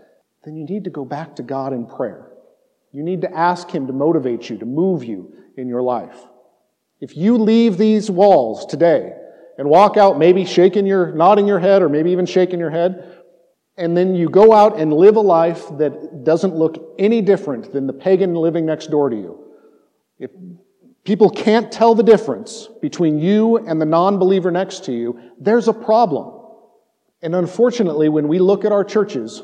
then 0.46 0.56
you 0.56 0.64
need 0.64 0.84
to 0.84 0.90
go 0.90 1.04
back 1.04 1.34
to 1.36 1.42
God 1.42 1.72
in 1.72 1.86
prayer. 1.86 2.30
You 2.92 3.02
need 3.02 3.22
to 3.22 3.36
ask 3.36 3.68
Him 3.68 3.88
to 3.88 3.92
motivate 3.92 4.48
you, 4.48 4.56
to 4.58 4.64
move 4.64 5.02
you 5.02 5.34
in 5.56 5.68
your 5.68 5.82
life. 5.82 6.16
If 7.00 7.16
you 7.16 7.36
leave 7.36 7.76
these 7.76 8.08
walls 8.08 8.64
today 8.64 9.12
and 9.58 9.68
walk 9.68 9.96
out 9.96 10.20
maybe 10.20 10.44
shaking 10.44 10.86
your, 10.86 11.12
nodding 11.12 11.48
your 11.48 11.58
head 11.58 11.82
or 11.82 11.88
maybe 11.88 12.12
even 12.12 12.26
shaking 12.26 12.60
your 12.60 12.70
head, 12.70 13.22
and 13.76 13.96
then 13.96 14.14
you 14.14 14.28
go 14.28 14.52
out 14.52 14.78
and 14.78 14.92
live 14.92 15.16
a 15.16 15.20
life 15.20 15.66
that 15.78 16.22
doesn't 16.22 16.54
look 16.54 16.94
any 16.96 17.20
different 17.20 17.72
than 17.72 17.88
the 17.88 17.92
pagan 17.92 18.34
living 18.34 18.64
next 18.64 18.86
door 18.86 19.10
to 19.10 19.16
you. 19.16 19.52
If 20.20 20.30
people 21.02 21.28
can't 21.28 21.72
tell 21.72 21.96
the 21.96 22.04
difference 22.04 22.68
between 22.80 23.18
you 23.18 23.58
and 23.58 23.80
the 23.80 23.84
non-believer 23.84 24.52
next 24.52 24.84
to 24.84 24.92
you, 24.92 25.20
there's 25.40 25.66
a 25.66 25.74
problem. 25.74 26.40
And 27.20 27.34
unfortunately, 27.34 28.08
when 28.08 28.28
we 28.28 28.38
look 28.38 28.64
at 28.64 28.70
our 28.70 28.84
churches, 28.84 29.42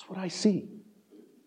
that's 0.00 0.08
what 0.08 0.18
I 0.18 0.28
see. 0.28 0.66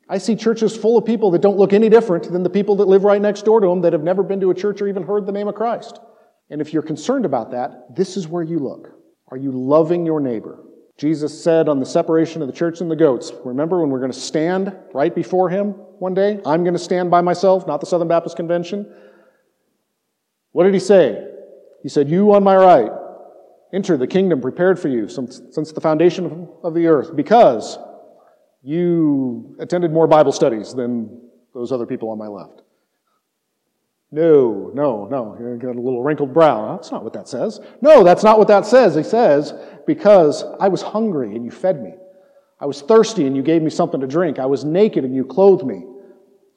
I 0.08 0.20
see 0.20 0.36
churches 0.36 0.78
full 0.78 0.98
of 0.98 1.06
people 1.06 1.32
that 1.32 1.42
don't 1.42 1.58
look 1.58 1.74
any 1.74 1.90
different 1.90 2.32
than 2.32 2.44
the 2.44 2.50
people 2.50 2.76
that 2.76 2.88
live 2.88 3.04
right 3.04 3.22
next 3.22 3.46
door 3.46 3.60
to 3.60 3.68
them 3.68 3.82
that 3.82 3.94
have 3.94 4.04
never 4.04 4.22
been 4.22 4.40
to 4.42 4.52
a 4.52 4.54
church 4.54 4.82
or 4.82 4.88
even 4.88 5.04
heard 5.04 5.26
the 5.26 5.32
name 5.32 5.48
of 5.48 5.56
Christ. 5.56 6.00
And 6.52 6.62
if 6.62 6.72
you're 6.72 6.84
concerned 6.84 7.26
about 7.26 7.52
that, 7.52 7.96
this 7.96 8.16
is 8.16 8.28
where 8.28 8.44
you 8.44 8.60
look. 8.60 8.92
Are 9.30 9.38
you 9.38 9.52
loving 9.52 10.06
your 10.06 10.20
neighbor? 10.20 10.64
Jesus 10.98 11.44
said 11.44 11.68
on 11.68 11.80
the 11.80 11.86
separation 11.86 12.44
of 12.44 12.48
the 12.48 12.54
church 12.54 12.80
and 12.80 12.92
the 12.92 12.96
goats, 12.96 13.32
remember 13.44 13.82
when 13.82 13.90
we're 13.90 14.00
going 14.00 14.12
to 14.12 14.20
stand 14.20 14.76
right 14.94 15.16
before 15.16 15.50
him 15.50 15.70
one 15.98 16.14
day? 16.14 16.40
I'm 16.46 16.64
going 16.64 16.76
to 16.76 16.80
stand 16.80 17.10
by 17.10 17.22
myself, 17.22 17.66
not 17.66 17.80
the 17.80 17.88
Southern 17.88 18.08
Baptist 18.08 18.36
Convention. 18.36 18.94
What 20.52 20.66
did 20.66 20.76
he 20.76 20.80
say? 20.80 21.28
He 21.82 21.90
said, 21.90 22.08
You 22.08 22.36
on 22.36 22.44
my 22.44 22.56
right, 22.56 22.92
enter 23.74 23.98
the 23.98 24.06
kingdom 24.06 24.42
prepared 24.42 24.80
for 24.80 24.90
you 24.90 25.10
since, 25.10 25.40
the 25.72 25.82
foundation 25.82 26.48
of 26.64 26.76
the 26.76 26.86
earth, 26.86 27.16
because 27.16 27.80
you 28.64 29.56
attended 29.60 29.92
more 29.92 30.08
Bible 30.08 30.32
studies 30.32 30.74
than 30.74 31.22
those 31.54 31.72
other 31.72 31.86
people 31.86 32.10
on 32.10 32.18
my 32.18 32.28
left. 32.28 32.62
No, 34.10 34.72
no, 34.74 35.06
no. 35.06 35.36
You 35.40 35.58
got 35.58 35.76
a 35.76 35.82
little 35.82 36.04
wrinkled 36.04 36.34
brow. 36.34 36.76
That's 36.76 36.92
not 36.92 37.04
what 37.04 37.14
that 37.14 37.28
says. 37.28 37.60
No, 37.82 38.04
that's 38.04 38.24
not 38.24 38.38
what 38.38 38.48
that 38.48 38.66
says. 38.66 38.96
He 38.96 39.04
says, 39.04 39.54
because 39.88 40.44
I 40.60 40.68
was 40.68 40.82
hungry 40.82 41.36
and 41.36 41.44
you 41.44 41.52
fed 41.52 41.82
me. 41.82 41.94
I 42.60 42.66
was 42.66 42.82
thirsty 42.82 43.26
and 43.26 43.36
you 43.36 43.42
gave 43.42 43.62
me 43.62 43.70
something 43.70 44.00
to 44.00 44.08
drink. 44.08 44.40
I 44.40 44.46
was 44.46 44.64
naked 44.64 45.04
and 45.04 45.16
you 45.16 45.26
clothed 45.26 45.66
me. 45.66 45.84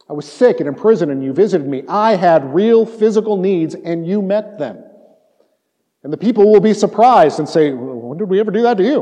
I 0.09 0.13
was 0.13 0.31
sick 0.31 0.61
and 0.61 0.69
in 0.69 0.75
prison 0.75 1.11
and 1.11 1.25
you 1.25 1.33
visited 1.33 1.67
me. 1.67 1.83
I 1.89 2.15
had 2.15 2.55
real 2.55 2.87
physical 2.87 3.37
needs 3.37 3.75
and 3.75 4.07
you 4.07 4.23
met 4.23 4.59
them. 4.59 4.85
And 6.05 6.13
the 6.13 6.19
people 6.19 6.53
will 6.53 6.61
be 6.61 6.75
surprised 6.75 7.41
and 7.41 7.49
say, 7.49 7.73
When 7.73 8.19
did 8.19 8.29
we 8.29 8.39
ever 8.39 8.53
do 8.53 8.63
that 8.63 8.77
to 8.77 8.85
you? 8.85 9.01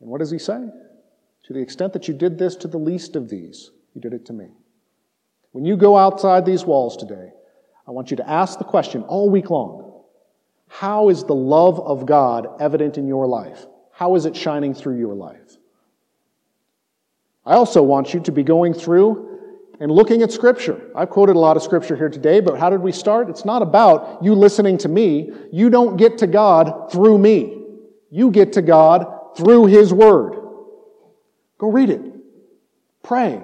And 0.00 0.08
what 0.08 0.20
does 0.20 0.30
he 0.30 0.38
say? 0.38 0.68
To 1.44 1.52
the 1.52 1.60
extent 1.60 1.92
that 1.92 2.08
you 2.08 2.14
did 2.14 2.38
this 2.38 2.56
to 2.56 2.68
the 2.68 2.78
least 2.78 3.16
of 3.16 3.28
these, 3.28 3.70
you 3.94 4.00
did 4.00 4.14
it 4.14 4.26
to 4.26 4.32
me. 4.32 4.48
When 5.52 5.64
you 5.64 5.76
go 5.76 5.96
outside 5.96 6.44
these 6.44 6.64
walls 6.64 6.96
today, 6.96 7.32
I 7.86 7.90
want 7.90 8.10
you 8.10 8.16
to 8.16 8.28
ask 8.28 8.58
the 8.58 8.64
question 8.64 9.02
all 9.02 9.28
week 9.28 9.50
long 9.50 10.02
How 10.68 11.10
is 11.10 11.24
the 11.24 11.34
love 11.34 11.78
of 11.80 12.06
God 12.06 12.48
evident 12.60 12.96
in 12.96 13.06
your 13.06 13.26
life? 13.26 13.66
How 13.92 14.16
is 14.16 14.24
it 14.24 14.34
shining 14.34 14.74
through 14.74 14.98
your 14.98 15.14
life? 15.14 15.58
I 17.46 17.54
also 17.54 17.82
want 17.82 18.14
you 18.14 18.20
to 18.20 18.32
be 18.32 18.42
going 18.42 18.72
through 18.72 19.30
and 19.78 19.92
looking 19.92 20.22
at 20.22 20.32
Scripture. 20.32 20.80
I've 20.96 21.10
quoted 21.10 21.36
a 21.36 21.38
lot 21.38 21.58
of 21.58 21.62
Scripture 21.62 21.94
here 21.94 22.08
today, 22.08 22.40
but 22.40 22.58
how 22.58 22.70
did 22.70 22.80
we 22.80 22.90
start? 22.90 23.28
It's 23.28 23.44
not 23.44 23.60
about 23.60 24.24
you 24.24 24.34
listening 24.34 24.78
to 24.78 24.88
me. 24.88 25.30
You 25.52 25.68
don't 25.68 25.98
get 25.98 26.16
to 26.18 26.26
God 26.26 26.90
through 26.90 27.18
me. 27.18 27.60
You 28.10 28.30
get 28.30 28.54
to 28.54 28.62
God 28.62 29.36
through 29.36 29.66
His 29.66 29.92
Word. 29.92 30.43
Go 31.64 31.70
read 31.70 31.88
it. 31.88 32.02
Pray. 33.02 33.40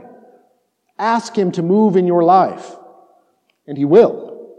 Ask 0.98 1.34
Him 1.34 1.52
to 1.52 1.62
move 1.62 1.96
in 1.96 2.06
your 2.06 2.22
life, 2.22 2.76
and 3.66 3.78
He 3.78 3.86
will. 3.86 4.58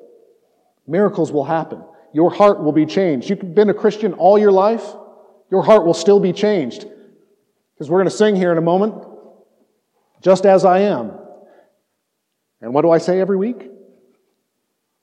Miracles 0.87 1.31
will 1.31 1.43
happen. 1.43 1.83
Your 2.11 2.31
heart 2.31 2.63
will 2.63 2.71
be 2.71 2.87
changed. 2.87 3.29
You've 3.29 3.53
been 3.53 3.69
a 3.69 3.73
Christian 3.75 4.13
all 4.13 4.39
your 4.39 4.51
life, 4.51 4.83
your 5.51 5.61
heart 5.61 5.85
will 5.85 5.93
still 5.93 6.19
be 6.19 6.33
changed. 6.33 6.87
Because 7.75 7.87
we're 7.87 7.99
going 7.99 8.09
to 8.09 8.17
sing 8.17 8.35
here 8.35 8.51
in 8.51 8.57
a 8.57 8.61
moment, 8.61 8.95
just 10.23 10.47
as 10.47 10.65
I 10.65 10.79
am. 10.79 11.11
And 12.61 12.73
what 12.73 12.81
do 12.81 12.89
I 12.89 12.97
say 12.97 13.21
every 13.21 13.37
week? 13.37 13.69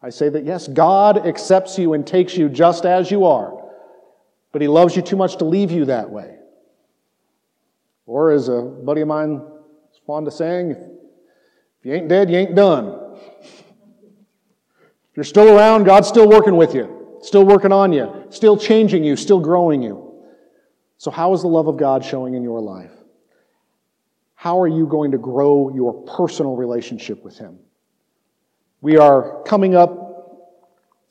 I 0.03 0.11
say 0.11 0.29
that 0.31 0.45
yes, 0.45 0.67
God 0.67 1.25
accepts 1.29 1.79
you 1.79 1.93
and 1.93 2.05
takes 2.05 2.37
you 2.37 2.49
just 2.49 2.85
as 2.85 3.09
you 3.09 3.25
are, 3.25 3.53
but 4.51 4.63
He 4.63 4.67
loves 4.67 4.97
you 4.97 5.03
too 5.03 5.17
much 5.17 5.37
to 5.37 5.45
leave 5.45 5.71
you 5.71 5.85
that 5.85 6.11
way. 6.11 6.38
Or, 8.09 8.31
as 8.31 8.49
a 8.49 8.63
buddy 8.63 9.03
of 9.03 9.09
mine 9.09 9.43
is 9.93 10.01
fond 10.07 10.27
of 10.27 10.33
saying, 10.33 10.71
if 10.71 11.85
you 11.85 11.93
ain't 11.93 12.09
dead, 12.09 12.31
you 12.31 12.39
ain't 12.39 12.55
done. 12.55 13.17
If 15.11 15.15
you're 15.15 15.25
still 15.25 15.55
around, 15.55 15.85
God's 15.85 16.09
still 16.09 16.27
working 16.27 16.57
with 16.57 16.75
you, 16.75 17.19
still 17.21 17.45
working 17.45 17.71
on 17.71 17.93
you, 17.93 18.25
still 18.31 18.57
changing 18.57 19.05
you, 19.05 19.15
still 19.15 19.41
growing 19.41 19.83
you. 19.83 20.25
So, 20.97 21.11
how 21.11 21.35
is 21.35 21.43
the 21.43 21.49
love 21.49 21.69
of 21.69 21.77
God 21.77 22.03
showing 22.03 22.33
in 22.33 22.43
your 22.43 22.63
life? 22.63 22.93
How 24.35 24.59
are 24.59 24.69
you 24.69 24.87
going 24.87 25.11
to 25.11 25.19
grow 25.19 25.71
your 25.75 25.93
personal 26.05 26.57
relationship 26.57 27.23
with 27.23 27.37
Him? 27.37 27.59
We 28.81 28.97
are 28.97 29.43
coming 29.43 29.75
up 29.75 30.09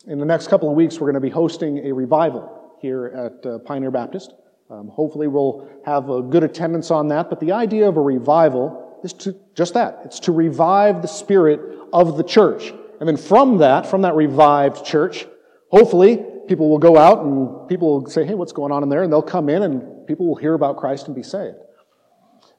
in 0.07 0.17
the 0.17 0.25
next 0.25 0.47
couple 0.47 0.67
of 0.67 0.75
weeks, 0.75 0.95
we're 0.95 1.11
going 1.11 1.13
to 1.13 1.19
be 1.19 1.29
hosting 1.29 1.85
a 1.85 1.91
revival 1.91 2.75
here 2.81 3.05
at 3.05 3.45
uh, 3.45 3.59
Pioneer 3.59 3.91
Baptist. 3.91 4.33
Um, 4.69 4.89
hopefully, 4.89 5.27
we'll 5.27 5.69
have 5.85 6.09
a 6.09 6.21
good 6.21 6.43
attendance 6.43 6.91
on 6.91 7.07
that. 7.09 7.29
But 7.29 7.39
the 7.39 7.53
idea 7.53 7.87
of 7.87 7.97
a 7.97 8.01
revival 8.01 8.99
is 9.03 9.13
to 9.13 9.35
just 9.55 9.73
that. 9.75 10.01
It's 10.05 10.19
to 10.21 10.31
revive 10.31 11.01
the 11.01 11.07
spirit 11.07 11.61
of 11.93 12.17
the 12.17 12.23
church. 12.23 12.73
And 12.99 13.07
then 13.07 13.17
from 13.17 13.59
that, 13.59 13.85
from 13.85 14.01
that 14.01 14.15
revived 14.15 14.85
church, 14.85 15.25
hopefully 15.69 16.23
people 16.47 16.69
will 16.69 16.79
go 16.79 16.97
out 16.97 17.23
and 17.23 17.67
people 17.67 18.01
will 18.01 18.09
say, 18.09 18.25
hey, 18.25 18.33
what's 18.33 18.51
going 18.51 18.71
on 18.71 18.83
in 18.83 18.89
there? 18.89 19.03
And 19.03 19.11
they'll 19.11 19.21
come 19.21 19.49
in 19.49 19.63
and 19.63 20.07
people 20.07 20.27
will 20.27 20.35
hear 20.35 20.53
about 20.53 20.77
Christ 20.77 21.07
and 21.07 21.15
be 21.15 21.23
saved. 21.23 21.57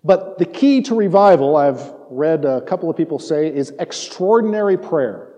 But 0.04 0.38
the 0.38 0.44
key 0.44 0.82
to 0.82 0.94
revival, 0.94 1.56
I've 1.56 1.92
read 2.08 2.44
a 2.44 2.60
couple 2.60 2.88
of 2.88 2.96
people 2.96 3.18
say, 3.18 3.52
is 3.52 3.72
extraordinary 3.78 4.78
prayer. 4.78 5.34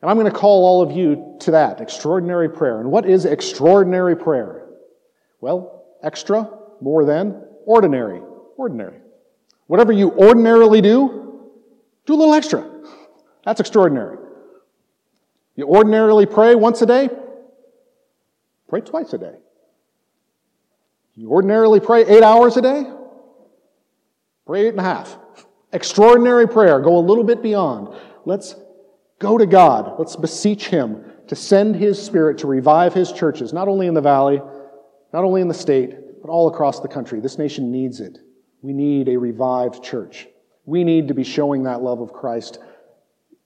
And 0.00 0.10
I'm 0.10 0.18
going 0.18 0.30
to 0.30 0.38
call 0.38 0.64
all 0.64 0.82
of 0.82 0.92
you 0.92 1.36
to 1.40 1.52
that, 1.52 1.80
extraordinary 1.80 2.48
prayer. 2.48 2.80
And 2.80 2.90
what 2.90 3.06
is 3.06 3.24
extraordinary 3.24 4.16
prayer? 4.16 4.63
Well, 5.44 5.84
extra, 6.02 6.48
more 6.80 7.04
than, 7.04 7.44
ordinary, 7.66 8.22
ordinary. 8.56 8.96
Whatever 9.66 9.92
you 9.92 10.10
ordinarily 10.12 10.80
do, 10.80 11.50
do 12.06 12.14
a 12.14 12.16
little 12.16 12.32
extra. 12.32 12.66
That's 13.44 13.60
extraordinary. 13.60 14.16
You 15.54 15.66
ordinarily 15.66 16.24
pray 16.24 16.54
once 16.54 16.80
a 16.80 16.86
day, 16.86 17.10
pray 18.68 18.80
twice 18.80 19.12
a 19.12 19.18
day. 19.18 19.34
You 21.14 21.28
ordinarily 21.28 21.78
pray 21.78 22.06
eight 22.06 22.22
hours 22.22 22.56
a 22.56 22.62
day, 22.62 22.84
Pray 24.46 24.64
eight 24.64 24.70
and 24.70 24.80
a 24.80 24.82
half. 24.82 25.14
Extraordinary 25.74 26.48
prayer. 26.48 26.80
Go 26.80 26.96
a 26.96 27.04
little 27.04 27.22
bit 27.22 27.42
beyond. 27.42 27.94
Let's 28.24 28.56
go 29.18 29.36
to 29.36 29.44
God. 29.44 29.96
Let's 29.98 30.16
beseech 30.16 30.68
Him 30.68 31.04
to 31.26 31.36
send 31.36 31.76
His 31.76 32.02
Spirit 32.02 32.38
to 32.38 32.46
revive 32.46 32.94
His 32.94 33.12
churches, 33.12 33.52
not 33.52 33.68
only 33.68 33.86
in 33.86 33.92
the 33.94 34.00
valley, 34.00 34.40
not 35.14 35.22
only 35.22 35.40
in 35.40 35.46
the 35.46 35.54
state, 35.54 35.94
but 36.20 36.28
all 36.28 36.48
across 36.48 36.80
the 36.80 36.88
country. 36.88 37.20
This 37.20 37.38
nation 37.38 37.70
needs 37.70 38.00
it. 38.00 38.18
We 38.62 38.72
need 38.72 39.08
a 39.08 39.16
revived 39.16 39.84
church. 39.84 40.26
We 40.66 40.82
need 40.82 41.06
to 41.06 41.14
be 41.14 41.22
showing 41.22 41.62
that 41.62 41.82
love 41.82 42.00
of 42.00 42.12
Christ 42.12 42.58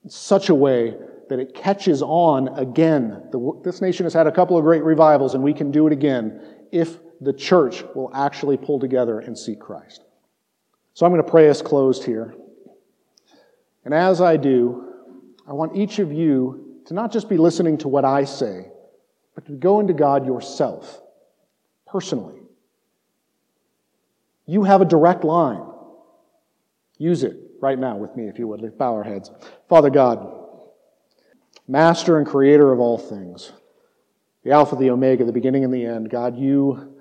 in 0.02 0.08
such 0.08 0.48
a 0.48 0.54
way 0.54 0.96
that 1.28 1.38
it 1.38 1.54
catches 1.54 2.00
on 2.00 2.48
again. 2.58 3.28
The, 3.32 3.60
this 3.62 3.82
nation 3.82 4.06
has 4.06 4.14
had 4.14 4.26
a 4.26 4.32
couple 4.32 4.56
of 4.56 4.64
great 4.64 4.82
revivals, 4.82 5.34
and 5.34 5.44
we 5.44 5.52
can 5.52 5.70
do 5.70 5.86
it 5.86 5.92
again 5.92 6.40
if 6.72 6.96
the 7.20 7.34
church 7.34 7.84
will 7.94 8.10
actually 8.14 8.56
pull 8.56 8.80
together 8.80 9.20
and 9.20 9.36
seek 9.36 9.60
Christ. 9.60 10.04
So 10.94 11.04
I'm 11.04 11.12
going 11.12 11.22
to 11.22 11.30
pray 11.30 11.50
us 11.50 11.60
closed 11.60 12.02
here. 12.02 12.34
And 13.84 13.92
as 13.92 14.22
I 14.22 14.38
do, 14.38 14.94
I 15.46 15.52
want 15.52 15.76
each 15.76 15.98
of 15.98 16.14
you 16.14 16.80
to 16.86 16.94
not 16.94 17.12
just 17.12 17.28
be 17.28 17.36
listening 17.36 17.76
to 17.78 17.88
what 17.88 18.06
I 18.06 18.24
say, 18.24 18.68
but 19.34 19.44
to 19.44 19.52
go 19.52 19.80
into 19.80 19.92
God 19.92 20.24
yourself, 20.24 21.02
personally. 21.90 22.40
You 24.46 24.64
have 24.64 24.80
a 24.80 24.84
direct 24.84 25.24
line. 25.24 25.62
Use 26.96 27.22
it 27.22 27.36
right 27.60 27.78
now 27.78 27.96
with 27.96 28.16
me, 28.16 28.28
if 28.28 28.38
you 28.38 28.48
would. 28.48 28.60
Let's 28.60 28.74
bow 28.74 28.94
our 28.94 29.04
heads. 29.04 29.30
Father 29.68 29.90
God, 29.90 30.38
Master 31.66 32.18
and 32.18 32.26
Creator 32.26 32.72
of 32.72 32.80
all 32.80 32.98
things, 32.98 33.52
the 34.42 34.52
Alpha, 34.52 34.76
the 34.76 34.90
Omega, 34.90 35.24
the 35.24 35.32
beginning 35.32 35.64
and 35.64 35.72
the 35.72 35.84
end, 35.84 36.10
God, 36.10 36.36
you 36.36 36.96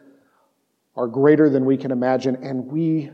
are 0.95 1.07
greater 1.07 1.49
than 1.49 1.63
we 1.63 1.77
can 1.77 1.91
imagine, 1.91 2.35
and 2.43 2.65
we 2.65 3.11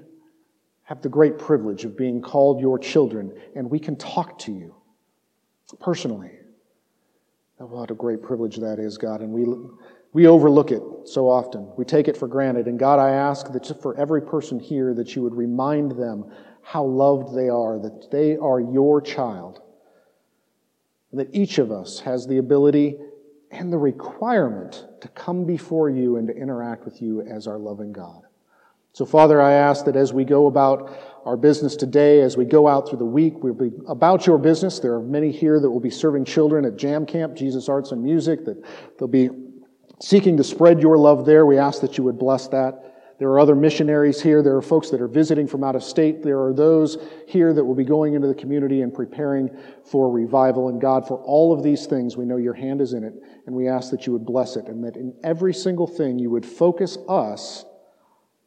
have 0.84 1.02
the 1.02 1.10
great 1.10 1.38
privilege 1.38 1.86
of 1.86 1.98
being 1.98 2.22
called 2.22 2.60
your 2.60 2.80
children, 2.80 3.32
and 3.56 3.70
we 3.70 3.80
can 3.80 3.96
talk 3.96 4.40
to 4.40 4.52
you 4.52 4.76
personally. 5.80 6.32
what 7.58 7.92
a 7.92 7.94
great 7.94 8.22
privilege 8.22 8.58
that 8.58 8.80
is, 8.80 8.98
God, 8.98 9.22
and 9.22 9.32
we, 9.32 9.46
we 10.14 10.28
overlook 10.28 10.72
it 10.72 10.84
so 11.06 11.28
often. 11.28 11.68
We 11.76 11.86
take 11.86 12.08
it 12.08 12.16
for 12.16 12.28
granted. 12.28 12.68
And 12.68 12.78
God, 12.78 13.00
I 13.00 13.10
ask 13.10 13.52
that 13.52 13.82
for 13.82 13.98
every 13.98 14.22
person 14.22 14.60
here 14.60 14.94
that 14.94 15.16
you 15.16 15.24
would 15.24 15.36
remind 15.36 15.92
them 15.92 16.32
how 16.62 16.86
loved 16.86 17.36
they 17.36 17.50
are, 17.50 17.80
that 17.80 18.10
they 18.12 18.38
are 18.38 18.60
your 18.60 19.02
child, 19.02 19.62
and 21.12 21.20
that 21.20 21.34
each 21.34 21.58
of 21.58 21.72
us 21.72 22.00
has 22.00 22.26
the 22.28 22.38
ability 22.38 22.96
and 23.52 23.72
the 23.72 23.78
requirement 23.78 24.86
to 25.02 25.08
come 25.10 25.46
before 25.46 25.90
you 25.90 26.18
and 26.18 26.28
to 26.28 26.36
interact 26.36 26.86
with 26.86 27.02
you 27.02 27.22
as 27.22 27.48
our 27.48 27.58
loving 27.58 27.92
God. 27.92 28.22
So, 28.94 29.06
Father, 29.06 29.42
I 29.42 29.54
ask 29.54 29.86
that 29.86 29.96
as 29.96 30.14
we 30.14 30.24
go 30.24 30.46
about 30.46 30.96
our 31.26 31.36
business 31.36 31.76
today, 31.76 32.22
as 32.22 32.38
we 32.38 32.46
go 32.46 32.68
out 32.68 32.88
through 32.88 33.00
the 33.00 33.06
week, 33.06 33.44
we'll 33.44 33.56
be 33.56 33.72
about 33.88 34.28
your 34.28 34.38
business. 34.38 34.80
There 34.80 34.94
are 34.94 35.02
many 35.02 35.32
here 35.32 35.60
that 35.60 35.70
will 35.70 35.80
be 35.80 35.90
serving 35.90 36.26
children 36.26 36.64
at 36.64 36.78
Jam 36.78 37.08
Camp, 37.08 37.36
Jesus 37.36 37.70
Arts 37.70 37.92
and 37.92 38.04
Music, 38.04 38.46
that 38.46 38.64
they'll 38.98 39.08
be 39.08 39.30
seeking 40.04 40.36
to 40.36 40.44
spread 40.44 40.82
your 40.82 40.98
love 40.98 41.26
there. 41.26 41.46
We 41.46 41.58
ask 41.58 41.80
that 41.80 41.98
you 41.98 42.04
would 42.04 42.20
bless 42.20 42.50
that. 42.50 43.16
There 43.20 43.30
are 43.30 43.40
other 43.40 43.56
missionaries 43.56 44.22
here. 44.22 44.44
There 44.44 44.58
are 44.58 44.62
folks 44.62 44.90
that 44.90 45.00
are 45.00 45.08
visiting 45.08 45.48
from 45.48 45.64
out 45.64 45.78
of 45.78 45.84
state. 45.84 46.22
There 46.22 46.44
are 46.44 46.52
those 46.52 46.98
here 47.26 47.54
that 47.54 47.64
will 47.64 47.74
be 47.74 47.86
going 47.86 48.14
into 48.14 48.28
the 48.28 48.36
community 48.36 48.82
and 48.82 48.94
preparing 48.94 49.50
for 49.86 50.12
revival. 50.12 50.68
And 50.68 50.82
God, 50.82 51.08
for 51.08 51.20
all 51.20 51.54
of 51.54 51.64
these 51.64 51.86
things, 51.86 52.18
we 52.18 52.26
know 52.26 52.36
your 52.36 52.54
hand 52.54 52.82
is 52.82 52.92
in 52.92 53.06
it, 53.06 53.14
and 53.48 53.56
we 53.56 53.70
ask 53.70 53.92
that 53.92 54.06
you 54.06 54.12
would 54.12 54.26
bless 54.26 54.58
it, 54.58 54.68
and 54.68 54.84
that 54.84 54.98
in 54.98 55.16
every 55.24 55.54
single 55.54 55.88
thing 55.88 56.20
you 56.20 56.30
would 56.32 56.46
focus 56.46 56.98
us 57.08 57.64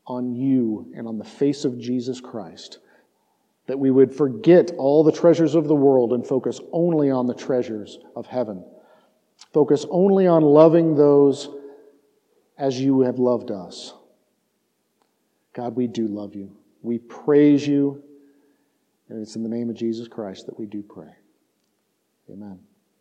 on 0.06 0.34
you 0.34 0.92
and 0.94 1.08
on 1.08 1.16
the 1.16 1.24
face 1.24 1.64
of 1.64 1.78
Jesus 1.78 2.20
Christ. 2.20 2.80
That 3.66 3.78
we 3.78 3.90
would 3.90 4.14
forget 4.14 4.72
all 4.76 5.02
the 5.02 5.10
treasures 5.10 5.54
of 5.54 5.68
the 5.68 5.74
world 5.74 6.12
and 6.12 6.26
focus 6.26 6.60
only 6.70 7.10
on 7.10 7.26
the 7.26 7.34
treasures 7.34 7.98
of 8.14 8.26
heaven. 8.26 8.62
Focus 9.52 9.86
only 9.90 10.26
on 10.26 10.42
loving 10.42 10.94
those 10.94 11.48
as 12.58 12.80
you 12.80 13.00
have 13.02 13.18
loved 13.18 13.50
us. 13.50 13.94
God, 15.52 15.76
we 15.76 15.86
do 15.86 16.06
love 16.06 16.34
you. 16.34 16.54
We 16.82 16.98
praise 16.98 17.66
you. 17.66 18.02
And 19.08 19.22
it's 19.22 19.36
in 19.36 19.42
the 19.42 19.48
name 19.48 19.70
of 19.70 19.76
Jesus 19.76 20.08
Christ 20.08 20.46
that 20.46 20.58
we 20.58 20.66
do 20.66 20.82
pray. 20.82 21.14
Amen. 22.30 22.65